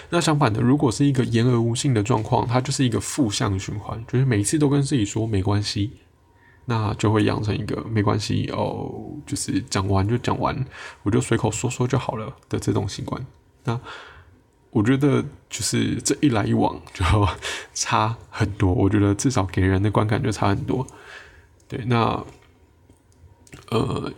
[0.09, 5.91] 那相反的，如果是一个言而无信的状况，它就是一个负向循环，就是每一次都跟自己说没关系。
[6.65, 8.93] 那就会养成一个没关系哦，
[9.25, 10.55] 就是讲完就讲完，
[11.01, 13.25] 我就随口说说就好了的这种习惯。
[13.63, 13.79] 那
[14.69, 17.03] 我觉得就是这一来一往就
[17.73, 20.85] 差很多，我觉得至少给人的观感就差很多。
[21.67, 22.23] 对，那
[23.71, 24.13] 呃，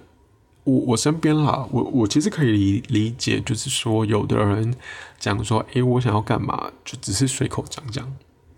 [0.63, 4.75] 我我身边啦，我我其实可以理理解，就是说有的人
[5.19, 8.11] 讲说，诶，我想要干嘛，就只是随口讲讲，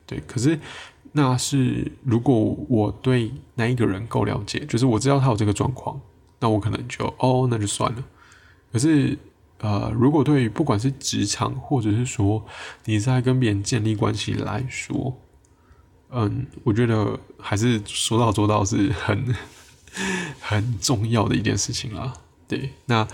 [0.05, 0.59] 对，可是。
[1.15, 6.01] 那是如果我对那一个人够了解，就是我知道他有这个状况，
[6.39, 8.03] 那我可能就哦，那就算了。
[8.71, 9.15] 可是
[9.59, 12.43] 呃，如果对不管是职场或者是说
[12.85, 15.15] 你在跟别人建立关系来说，
[16.09, 19.35] 嗯，我觉得还是说到做到是很
[20.41, 22.13] 很重要的一件事情啦。
[22.47, 23.07] 对，那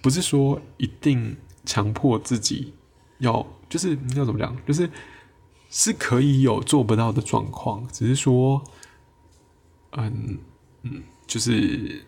[0.00, 2.74] 不是说一定强迫自己
[3.18, 4.90] 要，就是要怎么讲，就是。
[5.72, 8.60] 是可以有做不到的状况，只是说，
[9.92, 10.40] 嗯
[10.82, 12.04] 嗯，就是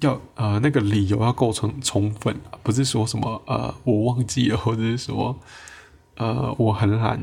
[0.00, 5.38] 要呃那个理由要构成充分，不是说什么呃我忘记了，或者是说
[6.16, 7.22] 呃我很懒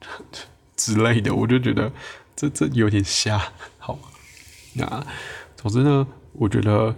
[0.76, 1.90] 之类的，我就觉得
[2.36, 3.40] 这这有点瞎。
[4.86, 5.06] 好，那
[5.56, 6.94] 总之呢，我觉得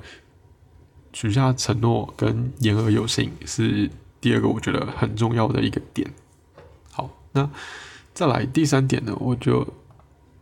[1.12, 3.90] 许下承诺跟言而有信是
[4.20, 6.10] 第二个我觉得很重要的一个点。
[6.92, 7.48] 好那
[8.12, 9.66] 再来第三点呢，我就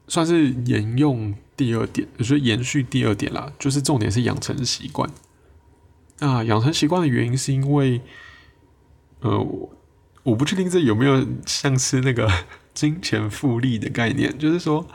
[0.08, 5.08] 算是沿用第二点，就是延续第二点啦，就是重点是养成习惯。
[6.20, 8.00] 那养成习惯的原因是因为，
[9.20, 9.70] 呃，我
[10.24, 12.28] 我不确定这有没有像是那个
[12.74, 14.86] 金钱复利的概念，就是说，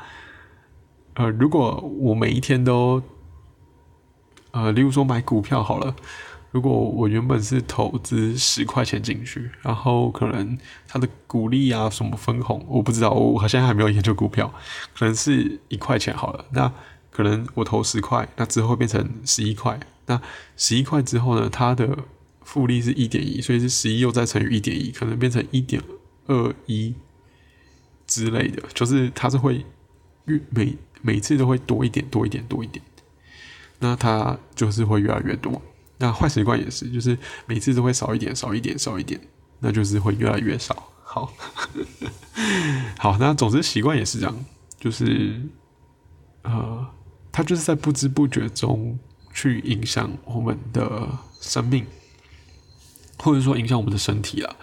[1.15, 3.01] 呃，如果我每一天都，
[4.51, 5.95] 呃，例如说买股票好了。
[6.51, 10.55] 如果我原本是投资十块钱进去，然后可能
[10.87, 14.53] 它的股利啊什么分红，我不知道，我好像还没有研究股票，
[14.93, 16.45] 可能是一块钱好了。
[16.51, 16.71] 那
[17.09, 20.21] 可能我投十块，那之后变成十一块，那
[20.55, 21.97] 十一块之后呢，它的
[22.43, 25.81] 复利是一点一，所以是十一又再乘以一点一，可能变成一点
[26.27, 26.93] 二一
[28.05, 29.65] 之类的，就是它是会
[30.25, 32.83] 越每每次都会多一点，多一点，多一点，
[33.79, 35.61] 那它就是会越来越多。
[35.97, 39.19] 那坏习惯也是，就是每次都会少一点，少一点，少一点，
[39.59, 40.91] 那就是会越来越少。
[41.03, 41.31] 好，
[42.97, 44.45] 好，那总之习惯也是这样，
[44.79, 45.41] 就是
[46.41, 46.85] 呃，
[47.31, 48.97] 它就是在不知不觉中
[49.33, 51.07] 去影响我们的
[51.39, 51.85] 生命，
[53.19, 54.55] 或者说影响我们的身体了。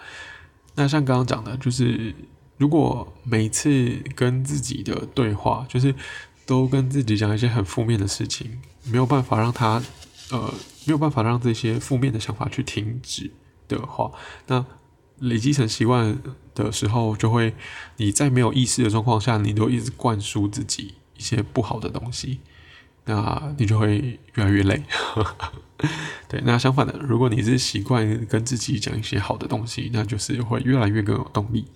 [0.75, 2.13] 那像刚刚讲的，就是
[2.61, 5.93] 如果每次跟自己的对话，就是
[6.45, 9.81] 都跟自己讲一些很负面的事情，没有办法让他
[10.31, 10.53] 呃。
[10.83, 13.29] 没有办法让这些负面的想法去停止
[13.67, 14.11] 的话，
[14.47, 14.65] 那
[15.19, 16.17] 累积成习惯
[16.55, 17.53] 的时候，就会
[17.97, 22.39] 你在没有意识的状况下，你都一直灌输自己一些不好的东西，
[23.05, 24.83] 那你就会越来越累。
[26.27, 31.67] 对，那相反的，如果你是习惯跟自己讲一些好的东西，那就是会越来越更有动力。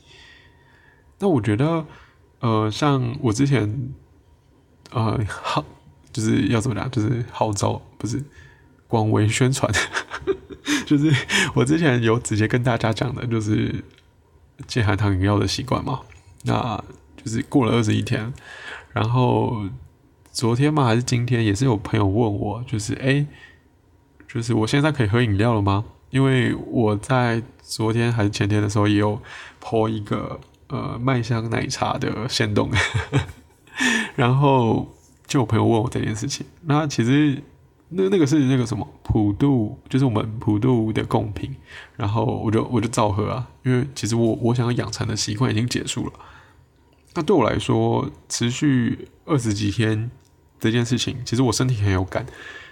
[1.20, 1.86] 那我觉得，
[2.40, 3.94] 呃，像我之前，
[4.92, 5.64] 呃，号
[6.12, 8.24] 就是要怎么讲，就是号召不是。
[8.88, 9.70] 广为宣传，
[10.86, 11.12] 就是
[11.56, 13.84] 我之前有直接跟大家讲的，就是
[14.68, 16.02] 戒含糖饮料的习惯嘛。
[16.44, 16.82] 那
[17.18, 18.32] 就是过了二十一天，
[18.94, 19.64] 然后
[20.32, 23.26] 昨天嘛还是今天，也是有朋友问我，就是哎，
[24.28, 25.84] 就是我现在可以喝饮料了吗？
[26.12, 29.20] 因为我在昨天还是前天的时候也有
[29.60, 32.70] 泼一个呃麦香奶茶的限动，
[34.16, 34.94] 然后
[35.28, 36.46] 就有朋友问我这件事情。
[36.62, 37.42] 那其实。
[37.90, 41.56] 那那个是那个什么普渡，就是我们普渡的贡品，
[41.96, 46.14] 然后我就我就照喝啊，因为其实我我想要养成的习惯已经结束了。
[47.14, 50.10] 那对我来说，持续二十几天
[50.60, 52.26] 这件事情，其实我身体很有感，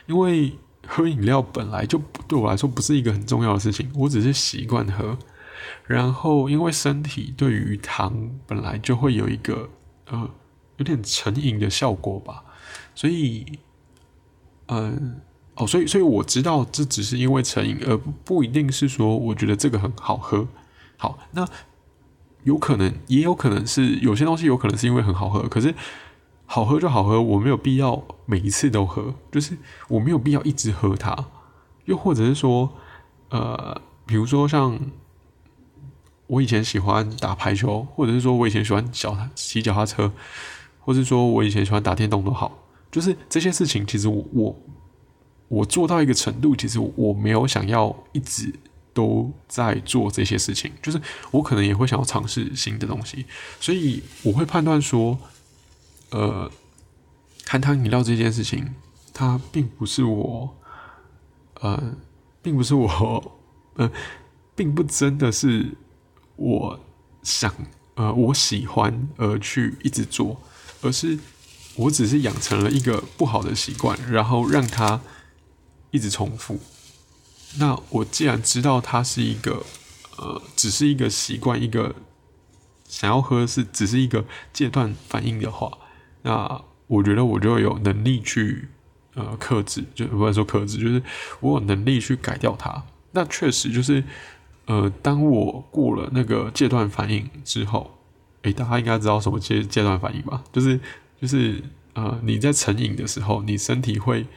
[0.08, 0.54] 因为
[0.88, 5.16] 喝饮料本来就对我来说不是一个很重要的事情，我只是习惯喝。
[5.86, 9.70] 然后因为身体对于糖本来就会有一个
[10.06, 10.30] 呃
[10.78, 12.44] 有点成瘾的效果吧，
[12.96, 13.60] 所以。
[14.68, 15.20] 嗯，
[15.56, 20.48] 哦，所以，所以我知道这只是因为成瘾，而不一定是说我觉得这个很好喝。
[20.98, 21.46] 好，那
[22.44, 25.76] 有可能，也有可能是有些东西有可能是因为很好喝，可是
[26.46, 29.58] 好喝就好喝，我没有必要每一次都喝，就是
[29.90, 31.14] 我没有必要一直喝它。
[31.86, 32.74] 又或者是说，
[33.30, 34.80] 呃，比如说像
[36.28, 40.12] 我以前喜欢打排球，或者是说我以前喜欢脚骑脚踏车，
[40.80, 42.60] 或是说我以前喜欢打电动都好。
[42.92, 44.56] 就是这些事情，其实我我
[45.48, 48.54] 我做到一个程度，其实我没有想要一直
[48.94, 50.72] 都在做这些事情。
[50.82, 53.26] 就是我可能也会想要尝试新的东西，
[53.60, 55.18] 所以我会判断说，
[56.12, 56.50] 呃，
[57.48, 58.76] 含糖饮料这件事情，
[59.12, 60.56] 它并不是我，
[61.62, 61.96] 呃，
[62.44, 63.40] 并不是我，
[63.78, 63.92] 呃，
[64.56, 65.76] 并不真的是
[66.44, 66.80] 我
[67.24, 67.54] 想，
[67.96, 70.42] 呃，我喜欢而去一直做，
[70.82, 71.18] 而是。
[71.76, 75.02] 我只是养成了一个不好的习惯，然后让它
[75.90, 76.60] 一直重复。
[77.58, 79.66] 那我既然知道它是一个，
[80.20, 81.96] 呃，只是一个习惯，一个
[82.88, 85.76] 想要喝是只是一个戒断反应的话，
[86.22, 88.68] 那我觉得我就有能力去
[89.16, 91.02] 呃克制，就不能说克制，就是
[91.40, 92.84] 我有能力去改掉它。
[93.14, 94.04] 那确实就是，
[94.66, 97.98] 呃，当我过了那个戒断反应之后，
[98.44, 100.44] 诶，大家应该知道什么戒戒断反应吧？
[100.52, 100.80] 就是。
[101.22, 104.28] 就是呃，你在成瘾的时候，你身体会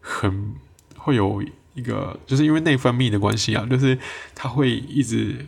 [0.00, 0.54] 很
[0.96, 1.42] 会有
[1.74, 3.98] 一个，就是因为内分泌的关系啊，就是
[4.32, 5.44] 它会一直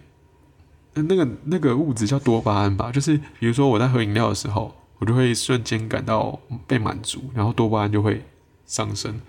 [0.95, 8.25] 那个那个物质叫多巴胺吧，就是比如说我在喝饮料的时候，我就会瞬间感到被满足，然后多巴胺就会
[8.67, 9.21] 上升。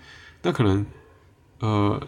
[0.42, 0.84] 那可能
[1.60, 2.02] 呃，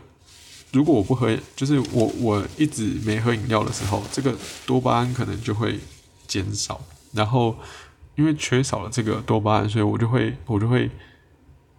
[0.72, 4.34] 如果我不喝，就是我我一直没喝饮料的时候，这个
[4.66, 5.78] 多巴胺可能就会
[6.26, 6.80] 减少，
[7.12, 7.56] 然后。
[8.18, 10.90] 因为缺少了这个多巴胺，所以我就会我就会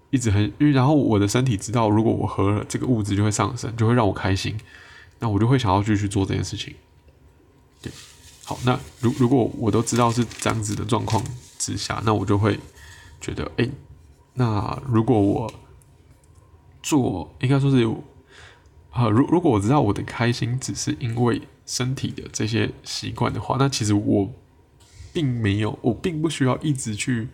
[0.09, 4.57] 一直很，因为然后我的身体知道，如果我喝了这个物质就会上升，就会让我开心，
[5.19, 6.73] 那我就会想要继续做这件事情。
[7.81, 7.91] 对，
[8.45, 11.21] 好，那如如果我都知道是这样子的状况
[11.57, 12.57] 之下，那我就会
[13.19, 13.69] 觉得，哎，
[14.35, 15.53] 那如果我
[16.81, 17.85] 做，应该说是，
[18.91, 24.33] 啊，如如果我知道我的开心只是因为身体的这些习惯的话，那其实我。
[25.11, 27.27] 并没有，我并不需要一直去，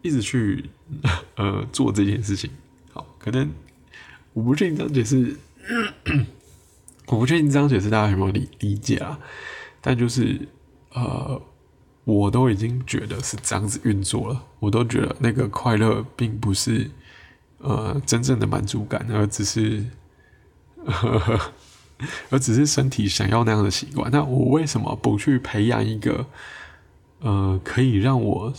[0.00, 0.70] 一直去，
[1.34, 2.48] 呃，做这件事情。
[2.92, 3.50] 好，可能
[4.32, 5.36] 我不确定这样解释，
[7.08, 9.18] 我不确定这样解释大家有没有理理解啊？
[9.80, 10.48] 但就是，
[10.92, 11.42] 呃，
[12.04, 16.88] 我都已经觉得是这样子运作了，我都觉得那个快乐并不是，
[17.58, 19.84] 呃，真正的满足感，而只是，
[22.30, 24.10] 而只是身体想要那样的习惯。
[24.10, 26.26] 那我为什么不去培养一个？
[27.20, 28.52] 呃，可以让我，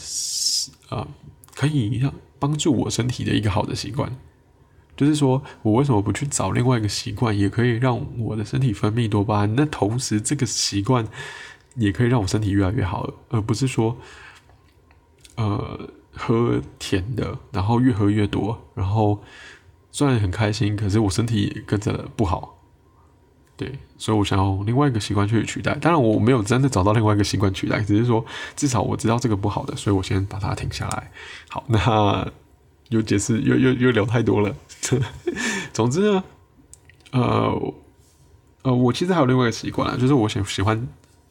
[0.89, 1.07] 呃，
[1.53, 4.17] 可以让帮助我身体的一个好的习惯，
[4.97, 9.55] 就是说我为什么不去找另外一个习惯，也可以让我的身体分泌多巴胺？
[9.55, 11.07] 那同时这个习惯
[11.75, 13.95] 也可以让我身体越来越好，而不是说，
[15.35, 19.21] 呃，喝甜的，然后越喝越多，然后
[19.95, 22.59] 虽然很开心，可是我身体也跟着不好。
[23.55, 25.73] 对，所以我想要另外一个习惯去取代。
[25.75, 28.25] 当然，我没有真的找到另外一个习惯取代，只是说
[28.57, 31.09] 至少我知道这个不好的，所以我先把它停下来。
[31.47, 32.29] 好，那
[32.89, 34.53] 又解释又又又聊太多了。
[35.71, 36.23] 总之呢，
[37.11, 37.73] 呃
[38.63, 40.85] 呃，我其实还有另外一个习惯啊，就是我喜喜欢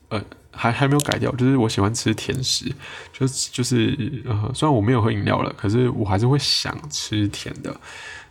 [0.09, 2.75] 呃还还没有改掉，就是我喜欢吃甜食，
[3.13, 7.79] 就是就是呃，虽然我没有喝饮料了，可是我还是会想吃甜的。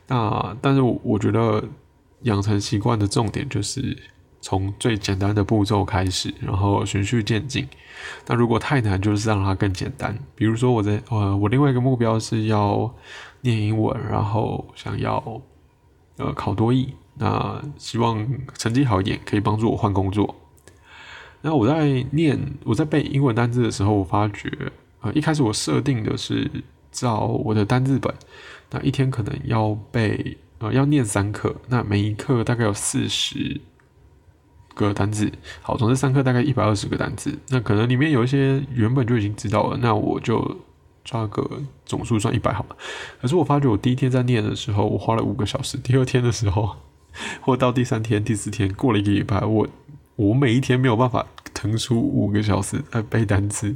[0.08, 1.64] 那但是我觉得。
[2.24, 3.98] 养成习惯的重点就是
[4.40, 7.68] 从最简单的步骤开始，然后循序渐进。
[8.26, 10.18] 那如果太难，就是让它更简单。
[10.34, 12.90] 比如说，我在呃，我另外一个目标是要
[13.42, 15.42] 念英文，然后想要
[16.16, 18.26] 呃考多译，那希望
[18.58, 20.34] 成绩好一点，可以帮助我换工作。
[21.42, 24.50] 那我在念我在背英文单字的时候，我发觉
[25.02, 26.50] 呃一开始我设定的是
[26.90, 28.16] 照我的单字本，
[28.74, 30.38] 那一天可能要背。
[30.60, 33.60] 呃，要念三课，那每一课大概有四十
[34.74, 35.30] 个单字。
[35.62, 37.38] 好，总之三课大概一百二十个单字。
[37.50, 40.56] 那可能里面有一些原本就已经知道了，那我就
[41.04, 42.78] 抓个总数算一百好了。
[43.22, 46.78] 可是我发觉我第一天在念的时候，我花了五个小时；第二天的时候，
[47.42, 49.68] 或到第三天、第四天，过了一个礼拜，我
[50.16, 53.76] 我每一天没有办法腾出五个小时来背单词，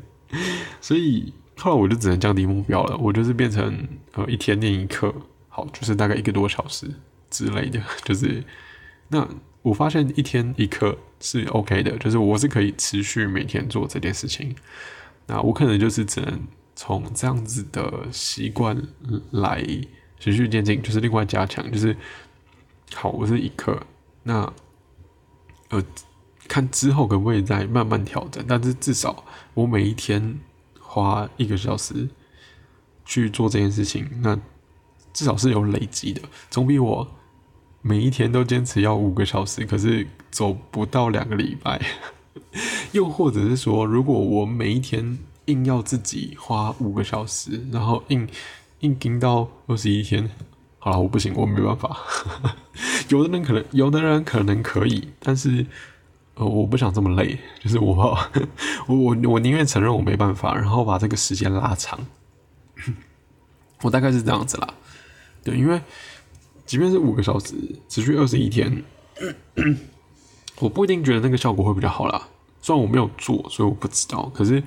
[0.79, 5.13] 所以后来我就只能降低目标了，我就是变成呃一天练一课，
[5.49, 6.89] 好，就是大概一个多小时
[7.29, 8.43] 之类的， 就是
[9.09, 9.27] 那。
[9.63, 14.55] 我发现一天一课是 OK 的，就是我是可以持续每天做这件事情。
[15.25, 16.39] 那我可能就是只能
[16.73, 18.81] 从这样子的习惯
[19.31, 19.61] 来
[20.19, 21.69] 循序渐进，就是另外加强。
[21.69, 21.93] 就是
[22.93, 23.77] 好，我是一课，
[24.23, 24.53] 那
[25.67, 25.83] 呃
[26.47, 28.41] 看之后可不可以再慢慢调整。
[28.47, 30.39] 但是至少我每一天
[30.97, 32.09] 花一个小时
[33.05, 34.35] 去做这件事情，那
[35.13, 37.07] 至少是有累积的，总比我。
[37.83, 41.79] 每一天都坚持要五个小时，可是走不到两个礼拜。
[42.91, 48.27] 又或者是说，如果我每一天硬要自己花五个小时，然后硬
[48.79, 50.29] 硬盯到二十一天，
[50.79, 51.97] 好了，我不行，我没办法。
[53.07, 55.65] 有的人可能，有的人可能可以，但是
[56.37, 57.37] 呃，我不想这么累。
[57.59, 58.17] 就是我，
[58.87, 61.99] 我我我宁愿承认我没办法，然后把这个时间拉长。
[63.81, 64.73] 我大概是这样子啦，
[65.43, 65.81] 对，因为。
[66.65, 67.55] 即便是五个小时，
[67.87, 68.83] 持续二十一天，
[70.59, 72.27] 我不一定觉得那个效果会比较好啦。
[72.61, 74.29] 虽然我没有做，所以我不知道。
[74.35, 74.61] 可是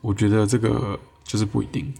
[0.00, 1.92] 我觉得这个就是不一定。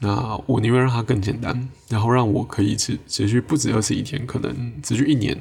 [0.00, 5.40] 那我宁愿让它更简单，然后让我可以持持续不止二十一天，可能持续一年。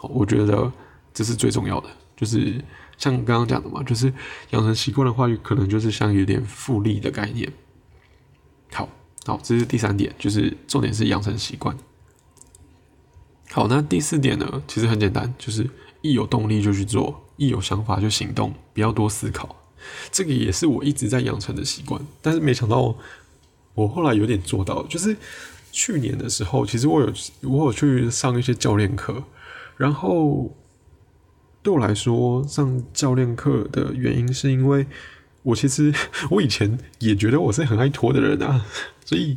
[0.00, 0.72] 我觉得
[1.14, 1.88] 这是最重要的。
[2.18, 2.62] 就是
[2.98, 4.12] 像刚刚讲的嘛，就是
[4.50, 7.50] 养成习惯的话，可能就是像有点复利的概念。
[8.72, 8.88] 好，
[9.24, 11.78] 好，这是第三点，就是重点是养成习惯。
[13.52, 14.62] 好，那第四点呢？
[14.66, 15.70] 其实很简单，就是
[16.02, 19.56] 一有动力就去做，一有想法就行动，不要多思考。
[20.10, 22.94] 这个也是我一直在养成的习惯，但是没想到
[23.74, 24.82] 我后来有点做到。
[24.88, 25.16] 就是
[25.70, 27.12] 去年的时候，其实我有
[27.42, 29.22] 我有去上一些教练课，
[29.76, 30.52] 然后
[31.68, 34.86] 对我来说，上教练课的原因是因为
[35.42, 35.92] 我其实
[36.32, 38.64] 我以前也觉得我是很爱拖的人啊，
[39.04, 39.36] 所以。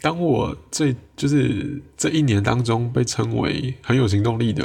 [0.00, 4.62] 当我这就是这一年当中被称为很有行动力的，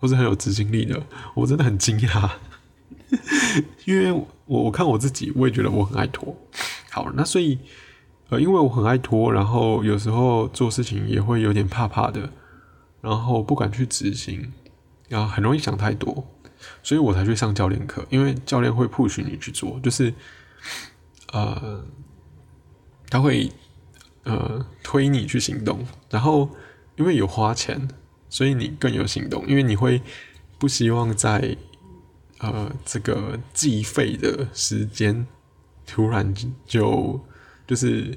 [0.00, 1.00] 或是很有执行力的，
[1.34, 2.28] 我真的很惊讶，
[3.86, 4.26] 因为我
[4.64, 6.36] 我看我自己，我也觉得我很爱拖。
[6.90, 7.60] 好，那所以
[8.28, 12.28] 呃，因为我很爱拖，然后有时候做事情也会有点怕怕的，
[13.00, 14.52] 然后不敢去执行，
[15.08, 16.26] 然后很容易想太多，
[16.82, 20.12] 所以我才去上教练课，因为教练会 push 你去做，就是
[21.32, 21.84] 呃，
[23.08, 23.50] 他会。
[24.24, 26.48] 呃，推你去行动，然后
[26.94, 27.88] 因为有花钱，
[28.28, 30.00] 所以你更有行动，因为你会
[30.60, 31.56] 不希望在
[32.38, 35.26] 呃这个计费的时间
[35.84, 36.32] 突然
[36.64, 37.20] 就
[37.66, 38.16] 就是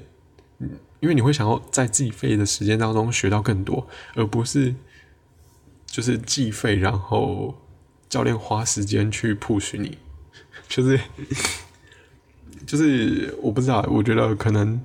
[1.00, 4.72] 因为你会想要在计费的时间当中学到更多，而不是
[5.86, 7.52] 就是计费，然后
[8.08, 9.98] 教练花时间去 push 你，
[10.68, 11.00] 就是
[12.66, 14.80] 就是我不知道，我觉得可能。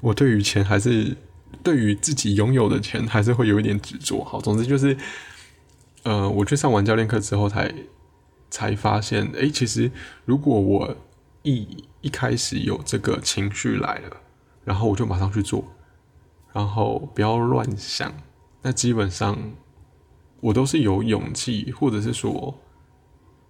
[0.00, 1.16] 我对于钱还是
[1.62, 4.22] 对于自己拥有的钱还是会有一点执着。
[4.22, 4.94] 好，总之就是，
[6.02, 7.74] 呃，我去上完教练课之后，才
[8.50, 9.90] 才发现，哎，其实
[10.26, 10.94] 如果我
[11.42, 14.18] 一一开始有这个情绪来了，
[14.62, 15.64] 然后我就马上去做，
[16.52, 18.12] 然后不要乱想，
[18.60, 19.38] 那基本上
[20.40, 22.60] 我都是有勇气，或者是说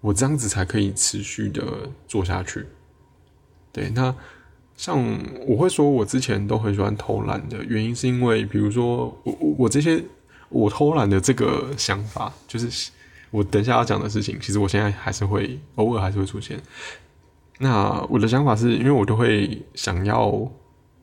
[0.05, 1.63] 我这样子才可以持续的
[2.07, 2.67] 做下去。
[3.73, 4.15] 对，那。
[4.77, 4.99] 像
[5.47, 10.03] 我会说，我之前都很喜欢偷懒的原因，是因为比如说我我我这些
[10.49, 12.91] 我偷懒的这个想法，就是
[13.31, 16.61] 我等一下要讲的事情，其实我现在还是会偶尔还是会出现。
[17.59, 20.51] 那我的想法是因为我都会想要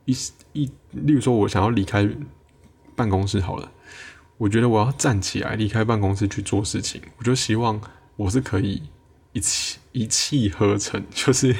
[0.03, 0.13] 一
[0.51, 2.05] 一，例如说我想要离开
[2.93, 3.71] 办公室好了，
[4.37, 7.79] 我觉得我要站起来离开办公室去做事情，我就希望
[8.21, 8.81] 我是可以。
[9.33, 11.55] 一气一气呵成， 就是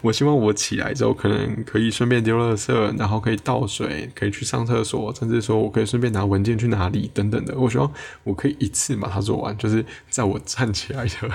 [0.00, 7.54] 我希望我起来之后，可能可以顺便丢垃圾，然后可以倒水，可以去上厕所，甚至说我可以顺便拿文件去哪里等等的。
[7.58, 7.92] 我希望
[8.24, 11.30] 我可以一次把它做完，就是在我站起来的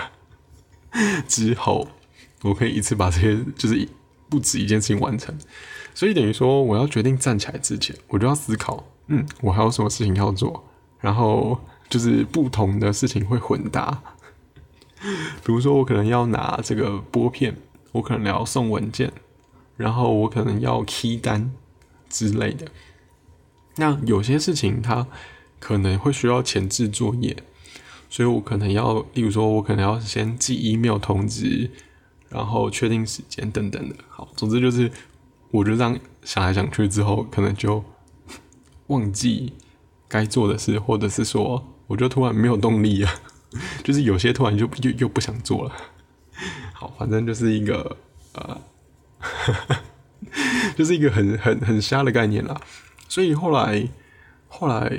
[1.27, 1.87] 之后，
[2.41, 3.87] 我可以一次把这些就是
[4.29, 5.37] 不止一件事情完成。
[5.93, 10.67] 所以等于说，我要决定站起来之前，我就要思考，嗯，我还有什么事情要做，
[10.99, 14.01] 然后就是不同的事情会混搭。
[15.43, 17.57] 比如说，我可能要拿这个拨片，
[17.91, 19.11] 我可能要送文件，
[19.77, 21.51] 然后我可能要批单
[22.09, 22.67] 之类的。
[23.77, 25.07] 那有些事情它
[25.59, 27.35] 可能会需要前置作业，
[28.09, 31.71] 所以我可能要，例如说，我可能要先寄 email 通知，
[32.29, 33.95] 然后确定时间等等的。
[34.09, 34.91] 好，总之就是
[35.49, 37.83] 我就这样想来想去之后，可能就
[38.87, 39.53] 忘记
[40.07, 43.09] 该做的事，或者是说，我就突然没有动力了，
[43.83, 45.71] 就是有些突然就又又不想做了。
[46.73, 47.97] 好，反正就是一个
[48.33, 48.61] 呃，
[50.75, 52.59] 就是一个很很很瞎的概念啦。
[53.07, 53.87] 所以后来
[54.47, 54.91] 后来，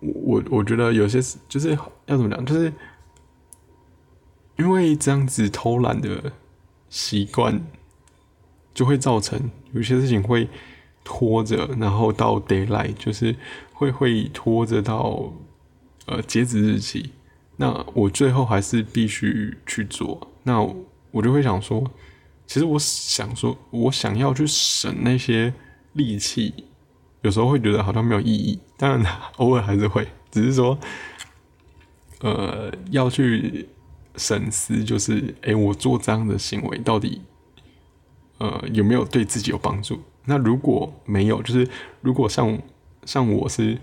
[0.00, 1.70] 我我觉得有些就是
[2.06, 2.72] 要怎么讲，就是
[4.56, 6.32] 因为这样子偷懒的
[6.88, 7.60] 习惯。
[8.74, 10.48] 就会造成有些事情会
[11.04, 13.36] 拖着，然后到 d a y l i g h t 就是
[13.72, 15.32] 会会拖着到
[16.06, 17.12] 呃截止日期。
[17.56, 20.30] 那我最后还是必须去做。
[20.42, 20.60] 那
[21.10, 21.84] 我就会想说，
[22.46, 25.52] 其实我想说，我想要去省那些
[25.92, 26.52] 力气，
[27.22, 28.58] 有时候会觉得好像没有意义。
[28.76, 30.78] 当然，偶尔还是会，只是说，
[32.20, 33.68] 呃，要去
[34.16, 37.20] 审思，就是哎，我做这样的行为到底。
[38.38, 40.00] 呃，有没有对自己有帮助？
[40.24, 41.68] 那如果没有，就是
[42.00, 42.58] 如果像
[43.04, 43.78] 像我是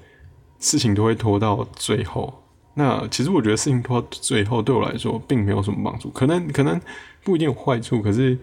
[0.60, 2.41] 事情都会拖到最后，
[2.74, 6.80] 那其实我觉得事情拖到最后对我来说并没有什么帮助，可能可能
[7.24, 8.38] 不一定有坏处，可是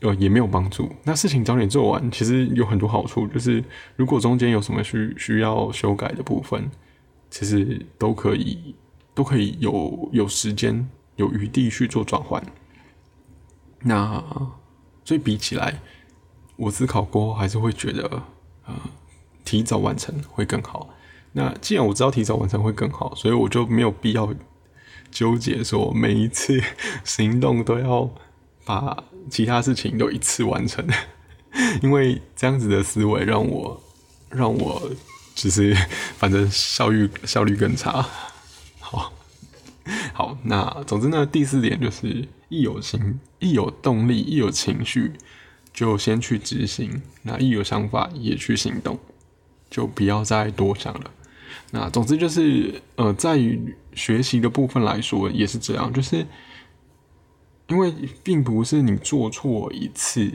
[0.00, 0.90] 呃也没有帮助。
[1.04, 3.62] 那事情早点做完，其实有很多好处，就是
[3.96, 6.70] 如果中间有什么需需要修改的部分，
[7.30, 8.74] 其实都可以
[9.14, 12.42] 都可以有有时间有余地去做转换。
[13.80, 14.24] 那。
[15.04, 15.80] 所以比起来，
[16.54, 18.22] 我思考过还是会觉得，
[18.66, 18.72] 呃，
[19.44, 20.88] 提早完成会更好。
[21.32, 24.32] 那既然我知道提早完成会更好，所以我就没有必要
[25.10, 26.60] 纠结说每一次
[27.04, 28.08] 行动都要
[28.64, 30.86] 把其他事情都一次完成，
[31.82, 33.82] 因为这样子的思维让我
[34.30, 34.90] 让我
[35.34, 35.74] 只是
[36.18, 38.06] 反正效率效率更差。
[38.80, 39.12] 好，
[40.12, 42.28] 好，那总之呢，第四点就是。
[42.52, 45.14] 一有情，一有动力，一有情绪，
[45.72, 48.98] 就先去执行；那一有想法，也去行动，
[49.70, 51.10] 就不要再多想了。
[51.70, 56.26] 那总之就是，呃，在于学习的部分来说，也是这样，就是
[57.68, 57.92] 因为
[58.22, 60.30] 并不是你做错一次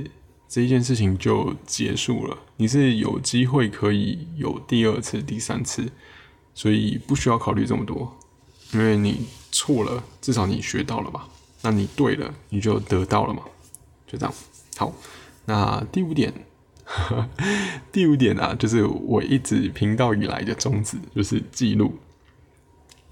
[0.48, 5.92] 这件事情就结束了，你是有机会可以有第二次、第三次，
[6.56, 8.18] 所以不需要考虑这么多，
[8.74, 11.28] 因为你错了，至少你学到了吧。
[11.64, 13.42] 那你对了，你就得到了嘛，
[14.06, 14.34] 就这样。
[14.78, 14.94] 好，
[15.46, 16.32] 那第五点，
[17.92, 21.94] 第五点啊，就是我一直频道以来的宗旨，就是记录。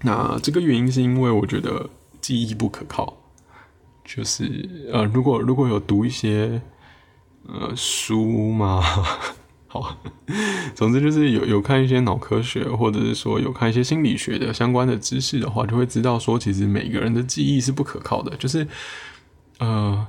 [0.02, 3.16] 那这个原因是因为我觉得记忆不可靠，
[4.04, 6.60] 就是呃，如果如果有读一些
[7.46, 8.82] 呃书嘛。
[9.68, 9.98] 好，
[10.76, 18.66] 总之就是有有看一些脑科学，或者是说有看一些心理学的相关的知识的话，就会知道说，其实每个人的记忆是不可靠的，就是
[19.58, 20.06] 呃，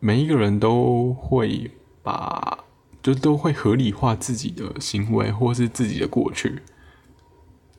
[0.00, 1.70] 每一个人都会
[2.02, 2.58] 把
[3.02, 6.60] 就都会合理化自己的行为或是自己的过去。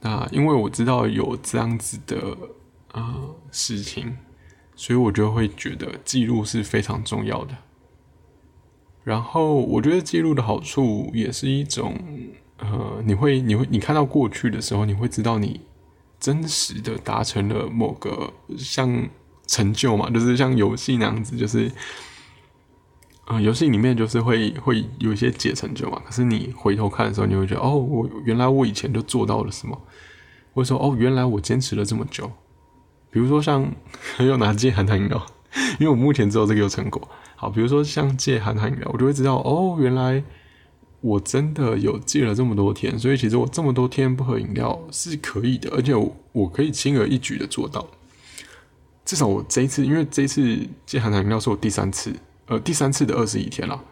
[0.01, 2.37] 那因为我知道有这样子的
[2.91, 4.17] 呃事情，
[4.75, 7.55] 所以我就会觉得记录是非常重要的。
[9.03, 11.97] 然后我觉得记录的好处也是一种，
[12.57, 15.61] 呃，你会你会你看到过去的时候，你会知道你
[16.19, 19.09] 真实的达成了某个像
[19.45, 21.69] 成就嘛，就是像游戏那样子，就是，
[23.25, 26.01] 呃，游戏里面就是会会有一些解成就嘛。
[26.05, 29.81] 可是你回头看的时候，你会觉得哦，我原来我以前就做到了什么，
[30.53, 32.29] 或者说哦，原来我坚持了这么久。
[33.09, 33.71] 比如说像
[34.19, 35.25] 有拿戒含糖饮料，
[35.79, 37.07] 因为我目前只有这个有成果。
[37.35, 40.21] 好，比如说像戒含糖饮料，我就会知道哦，原来
[40.99, 47.87] 我真的有戒了这么多天，所以其实我这么多天不喝饮料是可以的，而且我我可以轻而易举的做到。
[49.05, 52.13] 至少我这一次，因为这一次戒含糖饮料是我第三次，
[52.47, 53.83] 呃，第三次的二十一天了。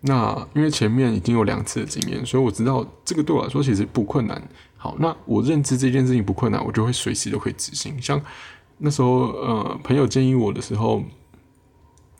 [0.00, 4.42] 那因为前面已经有两次的经验，所以我知道这个对我来说其实不困难。
[4.76, 8.00] 好，那我认知这件事情不困难，我就会随时都可以执行。
[8.00, 8.20] 像
[8.78, 11.02] 那时候，呃，朋友建议我的时候。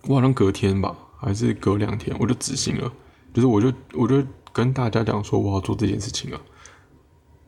[0.05, 2.91] 我好像隔天吧，还是隔两天，我就执行了。
[3.35, 6.41] 就是我就我就跟大家讲说我要做这件事情了。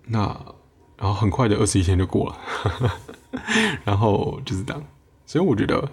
[0.05, 0.20] 那
[0.99, 2.93] 然后很快的二十一天就过了，
[3.85, 4.85] 然后就是这样。
[5.25, 5.91] 所以我觉得，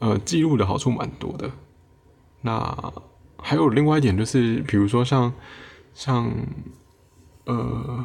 [0.00, 1.50] 呃，记录的好处蛮多的。
[2.42, 2.92] 那
[3.38, 5.32] 还有另外一点就是，比如说像
[5.94, 6.30] 像
[7.46, 8.04] 呃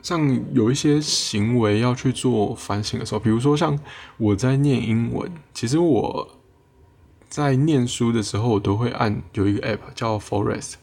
[0.00, 3.78] 像有一些行为要去做反省的时候，比如说像
[4.16, 6.38] 我在念英文，其实我。
[7.26, 10.74] 在念书的时候，我都会按有一个 app 叫 Forest，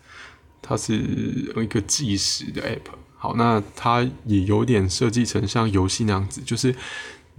[0.62, 2.92] 它是一个计时的 app。
[3.16, 6.76] 好，那它也有点设计成像游戏那样子，就是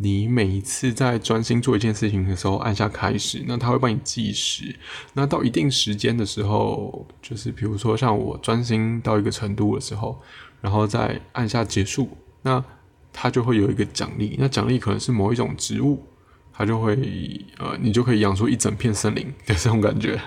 [0.03, 4.75] 你每一次在专心做一件事情的时候，按下开始，那它会帮你计时。
[5.15, 10.21] 那到一定时间的时候，就是比如说像我专心到一个程度的时候，
[10.61, 12.09] 然后再按下结束，
[12.43, 12.63] 那
[13.13, 14.35] 它就会有一个奖励。
[14.41, 16.03] 那奖励可能是某一种植物，
[16.53, 16.97] 它就会
[17.59, 20.21] 呃，你就可以养出一整片森林的这种感觉。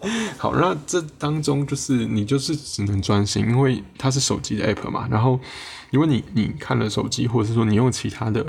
[0.38, 5.06] 好，那这当中就是你就是只能专心，因为它是手机的 app 嘛。
[5.10, 5.38] 然后，
[5.90, 8.46] 如果你你看了手机，或者是说你用其他的，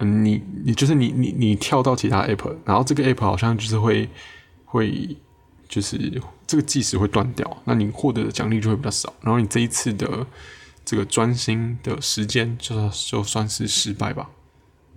[0.00, 4.08] 嗯，你你就是你你你跳到其他 app，然后这个 app 好像就是会
[4.64, 5.16] 会
[5.68, 9.14] 就是这个计时会断掉，那你获得的奖励就会比较少。
[9.22, 10.26] 然后你这一次的
[10.84, 14.28] 这个专心的时间，就就算是失败吧。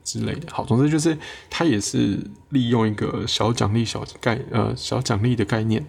[0.05, 1.17] 之类的，好，总之就是
[1.49, 5.85] 它也是利用一个小奖励、小概呃小奖励的概念，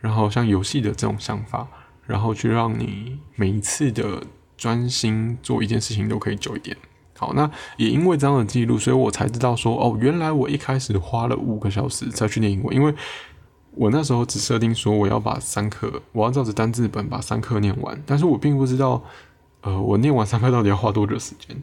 [0.00, 1.68] 然后像游戏的这种想法，
[2.04, 4.24] 然后去让你每一次的
[4.56, 6.76] 专心做一件事情都可以久一点。
[7.18, 12.94] 好，那也因为这样的记录，所以我才知道说，哦，原来我一开始花了五个小时才去念英文，因为
[13.72, 19.02] 我那时候只设定说我要把三课，我要照着单字本把三课念完，但是我并不知道，
[19.60, 21.60] 呃，我念完三课到底要花多久时间，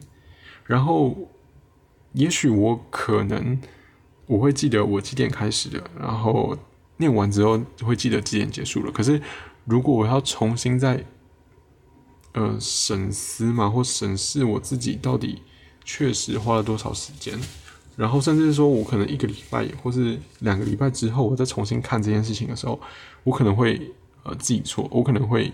[0.64, 1.16] 然后。
[2.12, 3.60] 也许我可能
[4.26, 6.56] 我会记得我几点开始的，然后
[6.96, 8.90] 念完之后会记得几点结束了。
[8.90, 9.20] 可是
[9.66, 11.04] 如果我要重新再
[12.36, 15.42] 呃审思嘛，或审视我自己到底
[15.84, 17.36] 确实花了多少时间，
[17.96, 22.78] 然后甚至说我可能一个礼拜或是两个礼拜之后，我再重新看这件事情的时候，
[23.24, 23.90] 我可能会
[24.22, 25.52] 呃记错，我可能会。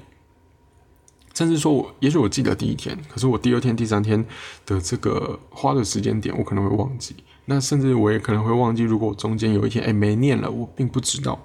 [1.35, 4.23] 甚至说，我也许我记得第一天，可是我第二天、第三天
[4.67, 7.17] 的这个花的时间点，我可能会忘记。
[7.47, 11.41] 那甚至我也可能会忘记，如果我中间有一天哎没念了，我并不知道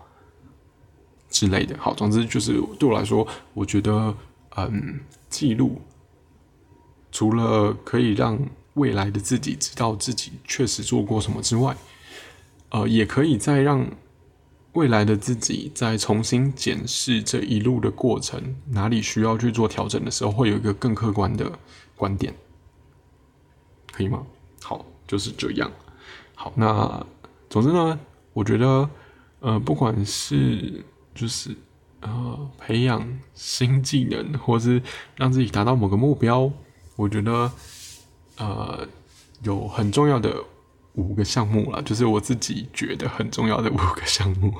[1.30, 1.74] 之类的。
[1.80, 4.14] 好，总之就是对我来说，我觉得
[4.58, 5.00] 嗯，
[5.30, 5.82] 记录
[7.12, 8.40] 除了可以让
[8.74, 11.76] 未来的自己知道自己确实做过什么之外，
[12.70, 13.88] 呃，也可以再让。
[14.74, 21.52] 未来的自己再重新检视这一路的过程，哪里需要去做调整的时候，会有一个更客观的
[21.96, 22.32] 观点，
[23.92, 24.24] 可以吗？
[24.62, 25.72] 好，就是这样。
[26.36, 27.04] 好，那
[27.50, 28.00] 总之呢，
[28.34, 28.88] 我觉得，
[29.40, 30.86] 呃，不管是
[31.16, 31.56] 就是
[32.08, 34.82] 呃培养新技能，或是
[35.16, 36.52] 让自己达到某个目标，
[36.96, 37.52] 我觉得
[38.38, 38.88] 呃
[39.44, 40.44] 有很重要的。
[40.98, 44.52] 五个项目了，就是我自己觉得很重要的五个项目。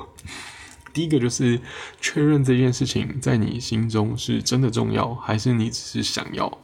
[0.94, 1.60] 第一个就是
[2.00, 6.58] 确认这件事情在你心中是真的重要，还是你只是想要？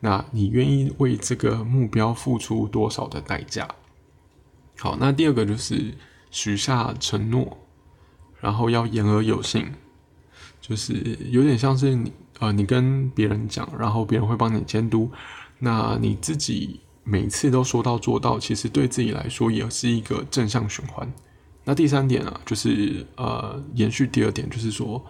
[0.00, 3.66] 那你愿意为这个目标付出多少的代价？
[4.76, 5.94] 好，那第二个就是
[6.30, 7.56] 许下承诺，
[8.42, 9.72] 然后要言而有信，
[10.66, 10.94] 就是
[11.30, 15.10] 有点像是你呃，你跟别人讲，然后别人会帮你监督，
[15.58, 16.80] 那你自己。
[17.06, 21.06] 每次都说到做到，其实对自己来说也是一个正向循环。
[21.64, 25.04] 那第三点啊，就是呃，延续第二点，就是说，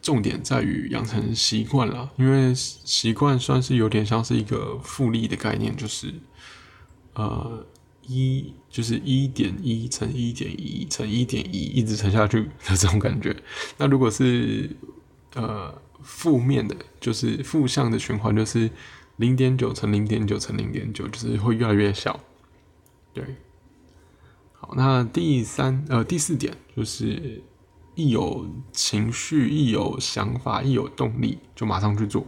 [0.00, 6.14] 重点在于养成习惯了，因为习惯算是有点像是一个复利的概念，就是
[7.14, 7.66] 呃
[8.10, 13.34] 一就是一点一乘一点一乘一点一，一直乘下去的这种感觉。
[13.78, 14.76] 那如果是
[15.34, 18.70] 呃负面的，就是负向的循环，就是。
[19.20, 22.18] 零点九乘零点九乘零点九，就是会越来越小。
[23.12, 23.22] 对，
[24.54, 27.42] 好，那第三呃第四点就是，
[27.94, 32.24] 一有情绪、一有想法、一有动力，就马上去做，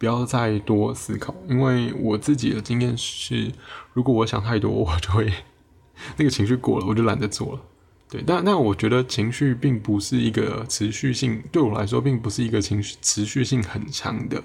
[0.00, 1.32] 不要再多思考。
[1.48, 3.52] 因为我自己的经验是，
[3.92, 5.32] 如果我想太多，我就会
[6.18, 7.60] 那个情绪过了，我就懒得做了。
[8.08, 14.42] 对，但但我觉得情绪并不是一个持续性，对我来说并不是一个情绪持续性很强的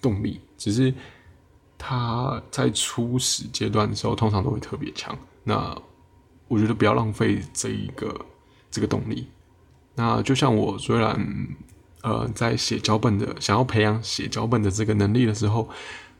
[0.00, 0.94] 动力，只是。
[1.82, 5.18] 他在初始阶段的时候，通常都会特别强。
[5.44, 5.74] 那
[6.46, 8.26] 我觉得不要浪费这一个
[8.70, 9.26] 这个动力。
[9.94, 11.18] 那就像我虽然
[12.02, 15.68] 呃在写脚本的，想要培养写脚本的这个能力的时候，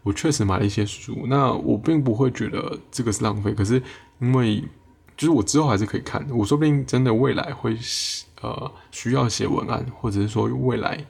[0.02, 1.26] 我确实买了一些书。
[1.28, 3.82] 那我并不会觉得这个是浪费，可是
[4.20, 4.62] 因为
[5.16, 6.26] 就是我之后还是可以看。
[6.30, 7.76] 我说不定真的未来会
[8.40, 11.04] 呃需要写文案，或者是说未来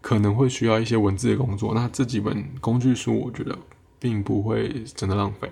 [0.00, 1.74] 可能会需要一些文字的工作。
[1.74, 3.56] 那这几本工具书，我觉得。
[4.02, 5.48] 并不会真的浪费，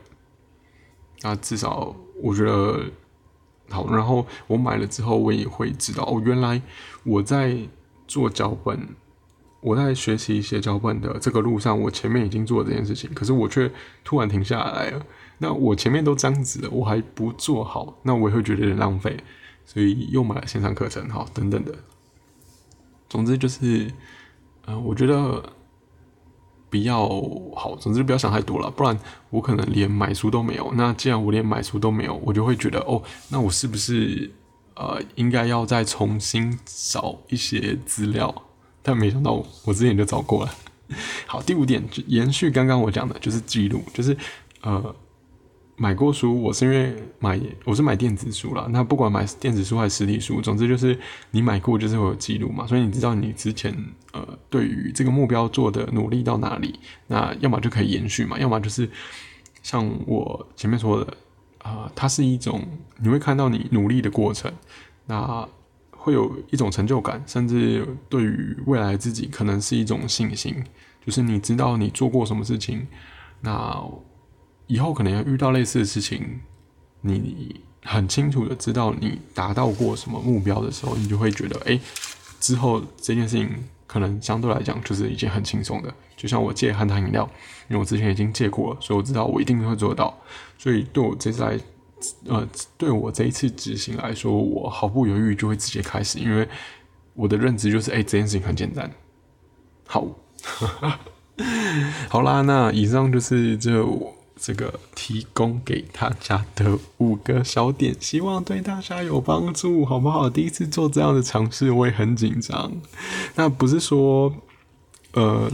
[1.23, 2.83] 那至少我觉得
[3.69, 3.89] 好。
[3.95, 6.61] 然后我买了之后，我也会知道哦，原来
[7.05, 7.57] 我在
[8.11, 8.77] 做脚本，
[9.61, 13.71] 我在学习写脚本的这个路上，我前面已经做了这件事情，可是我却
[14.03, 15.01] 突然停下来了。
[15.39, 19.17] 那我前面都这样子了，我还不做好，那我也会觉得有点浪费，
[19.65, 21.73] 所以又买了线上课程，好，等等的。
[23.09, 23.89] 总之就是，
[24.67, 25.43] 呃，我觉得。
[26.73, 27.09] 比较
[27.57, 28.97] 好，总之不要想太多了，不然
[29.31, 30.73] 我可能连买书都没有。
[30.77, 34.31] 那既然我连买书都没有，我就会觉得哦，那我是不是
[34.81, 38.35] 呃应该要再重新找一些资料？
[38.83, 40.55] 但没想到我之前就找过了。
[41.29, 44.17] 好，第五点就延续刚刚我讲的，就是记录，就是
[44.63, 44.95] 呃。
[45.83, 48.69] 买过书，我是因为买，我是买电子书了。
[48.71, 50.99] 那不管买电子书还是实体书，总之就是
[51.31, 53.75] 你买过就是会有记录嘛，所以你知道你之前
[54.13, 58.87] 呃对于这个目标做的努力到哪里，那要么就可以延续嘛，要么就是
[59.63, 61.17] 像我前面说的
[61.63, 62.63] 啊，它是一种
[62.99, 64.53] 你会看到你努力的过程，
[65.07, 65.49] 那
[65.91, 70.65] 会有一种成就感，甚至对于未来自己可能是一种信心，
[71.05, 72.87] 就是你知道你做过什么事情，
[73.41, 73.85] 那。
[74.67, 76.39] 以后可能要遇到类似的事情，
[77.01, 81.77] 你很清楚的知道你达到过什么目标的时候，你就会觉得，哎，
[82.39, 83.51] 之后这件事情
[83.89, 85.93] 可能相对来讲就是一件很轻松的。
[86.21, 87.27] 就像我戒含糖饮料，
[87.71, 90.15] 因为我之前已经戒过了，所以我知道我一定会做到。
[90.59, 91.59] 所以对我这次来，
[92.27, 92.47] 呃，
[92.77, 96.47] 对我这一次执行来说，我毫不犹豫就会直接开始，因为
[97.15, 98.91] 我的认知就是，哎，这件事情很简单。
[99.87, 100.07] 好，
[102.11, 103.83] 好啦，那以上就是这。
[104.43, 110.31] 这个提供给大家的五个小点，希望对大家有帮助，好不好？
[110.31, 112.73] 第一次做这样的尝试，我也很紧张。
[113.35, 114.35] 那不是说，
[115.13, 115.53] 呃，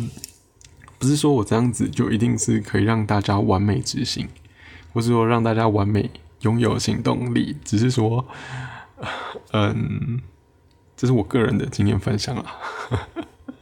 [0.99, 4.29] 不是说我这样子就一定是可以让大家完美执行，
[4.93, 8.27] 或是说让大家完美拥有行动力，只是说，
[9.53, 10.21] 嗯，
[10.97, 12.47] 这是我个人的经验分享啊。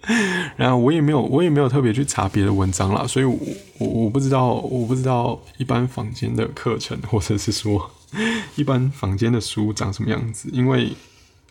[0.56, 3.38] 然后我也没有，我也没有特别去查别的文章啦，所以我
[3.78, 7.90] 我我不知道，我不知道一般房间的课程，或者是说
[8.54, 10.92] 一般房间的书长什么样子，因为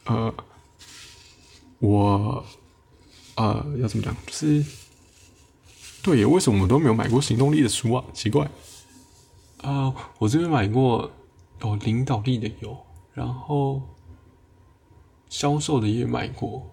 [0.06, 0.32] 呃，
[1.80, 2.46] 我
[3.36, 4.64] 呃要怎么讲，就是
[6.04, 8.04] 对，为什么我都没有买过行动力的书啊？
[8.14, 8.46] 奇怪
[9.62, 11.10] 啊，我这边买过
[11.62, 12.78] 有领导力的有，
[13.14, 13.82] 然后
[15.30, 16.70] 销售的也买过。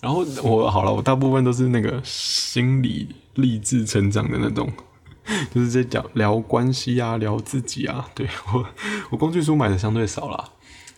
[0.00, 4.66] 然后 我好了，我大部分都是那个心理励志成长的那种，
[5.54, 8.08] 就是在讲聊关系啊，聊自己啊。
[8.14, 8.64] 对我，
[9.10, 10.36] 我工具书买的相对少了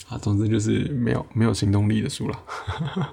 [0.08, 0.16] 啊。
[0.18, 2.38] 总之就是没有没有行动力的书了。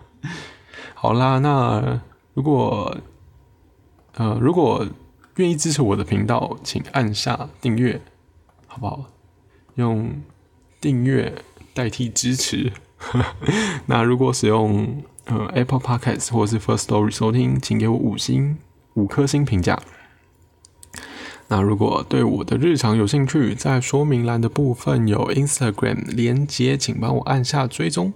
[0.93, 1.99] 好啦，那
[2.35, 2.95] 如果
[4.19, 4.85] 呃如果
[5.37, 8.01] 愿意支持我的频道，请按下订阅，
[8.67, 9.05] 好不好？
[9.75, 10.21] 用
[10.81, 11.33] 订阅
[11.73, 12.73] 代替支持。
[13.87, 18.57] 那如果使用呃，Apple Podcast 或是 First Story 收听，请给我五星
[18.95, 19.81] 五颗星评价。
[21.47, 28.11] 那如果对我的日常有兴趣，在说明栏的部分有 Instagram 连接，请帮我按下追踪。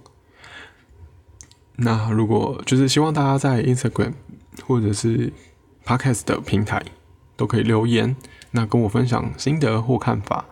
[1.76, 4.12] 那如果就是希望大家在 Instagram
[4.66, 5.32] 或者是
[5.84, 6.82] Podcast 的平台
[7.36, 8.16] 都可以留言，
[8.52, 10.44] 那跟我分享心得或看法。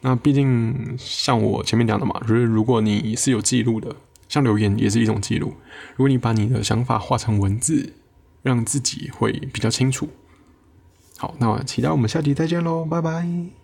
[0.00, 3.96] 那毕竟像我前面讲的嘛，就是如果你是有记录的。
[4.28, 5.54] 像留言也是一种记录。
[5.96, 7.94] 如果你把你的想法化成文字，
[8.44, 10.08] 让自己会比较清楚。
[11.18, 13.59] 好，那期待我们下集再见喽，拜拜。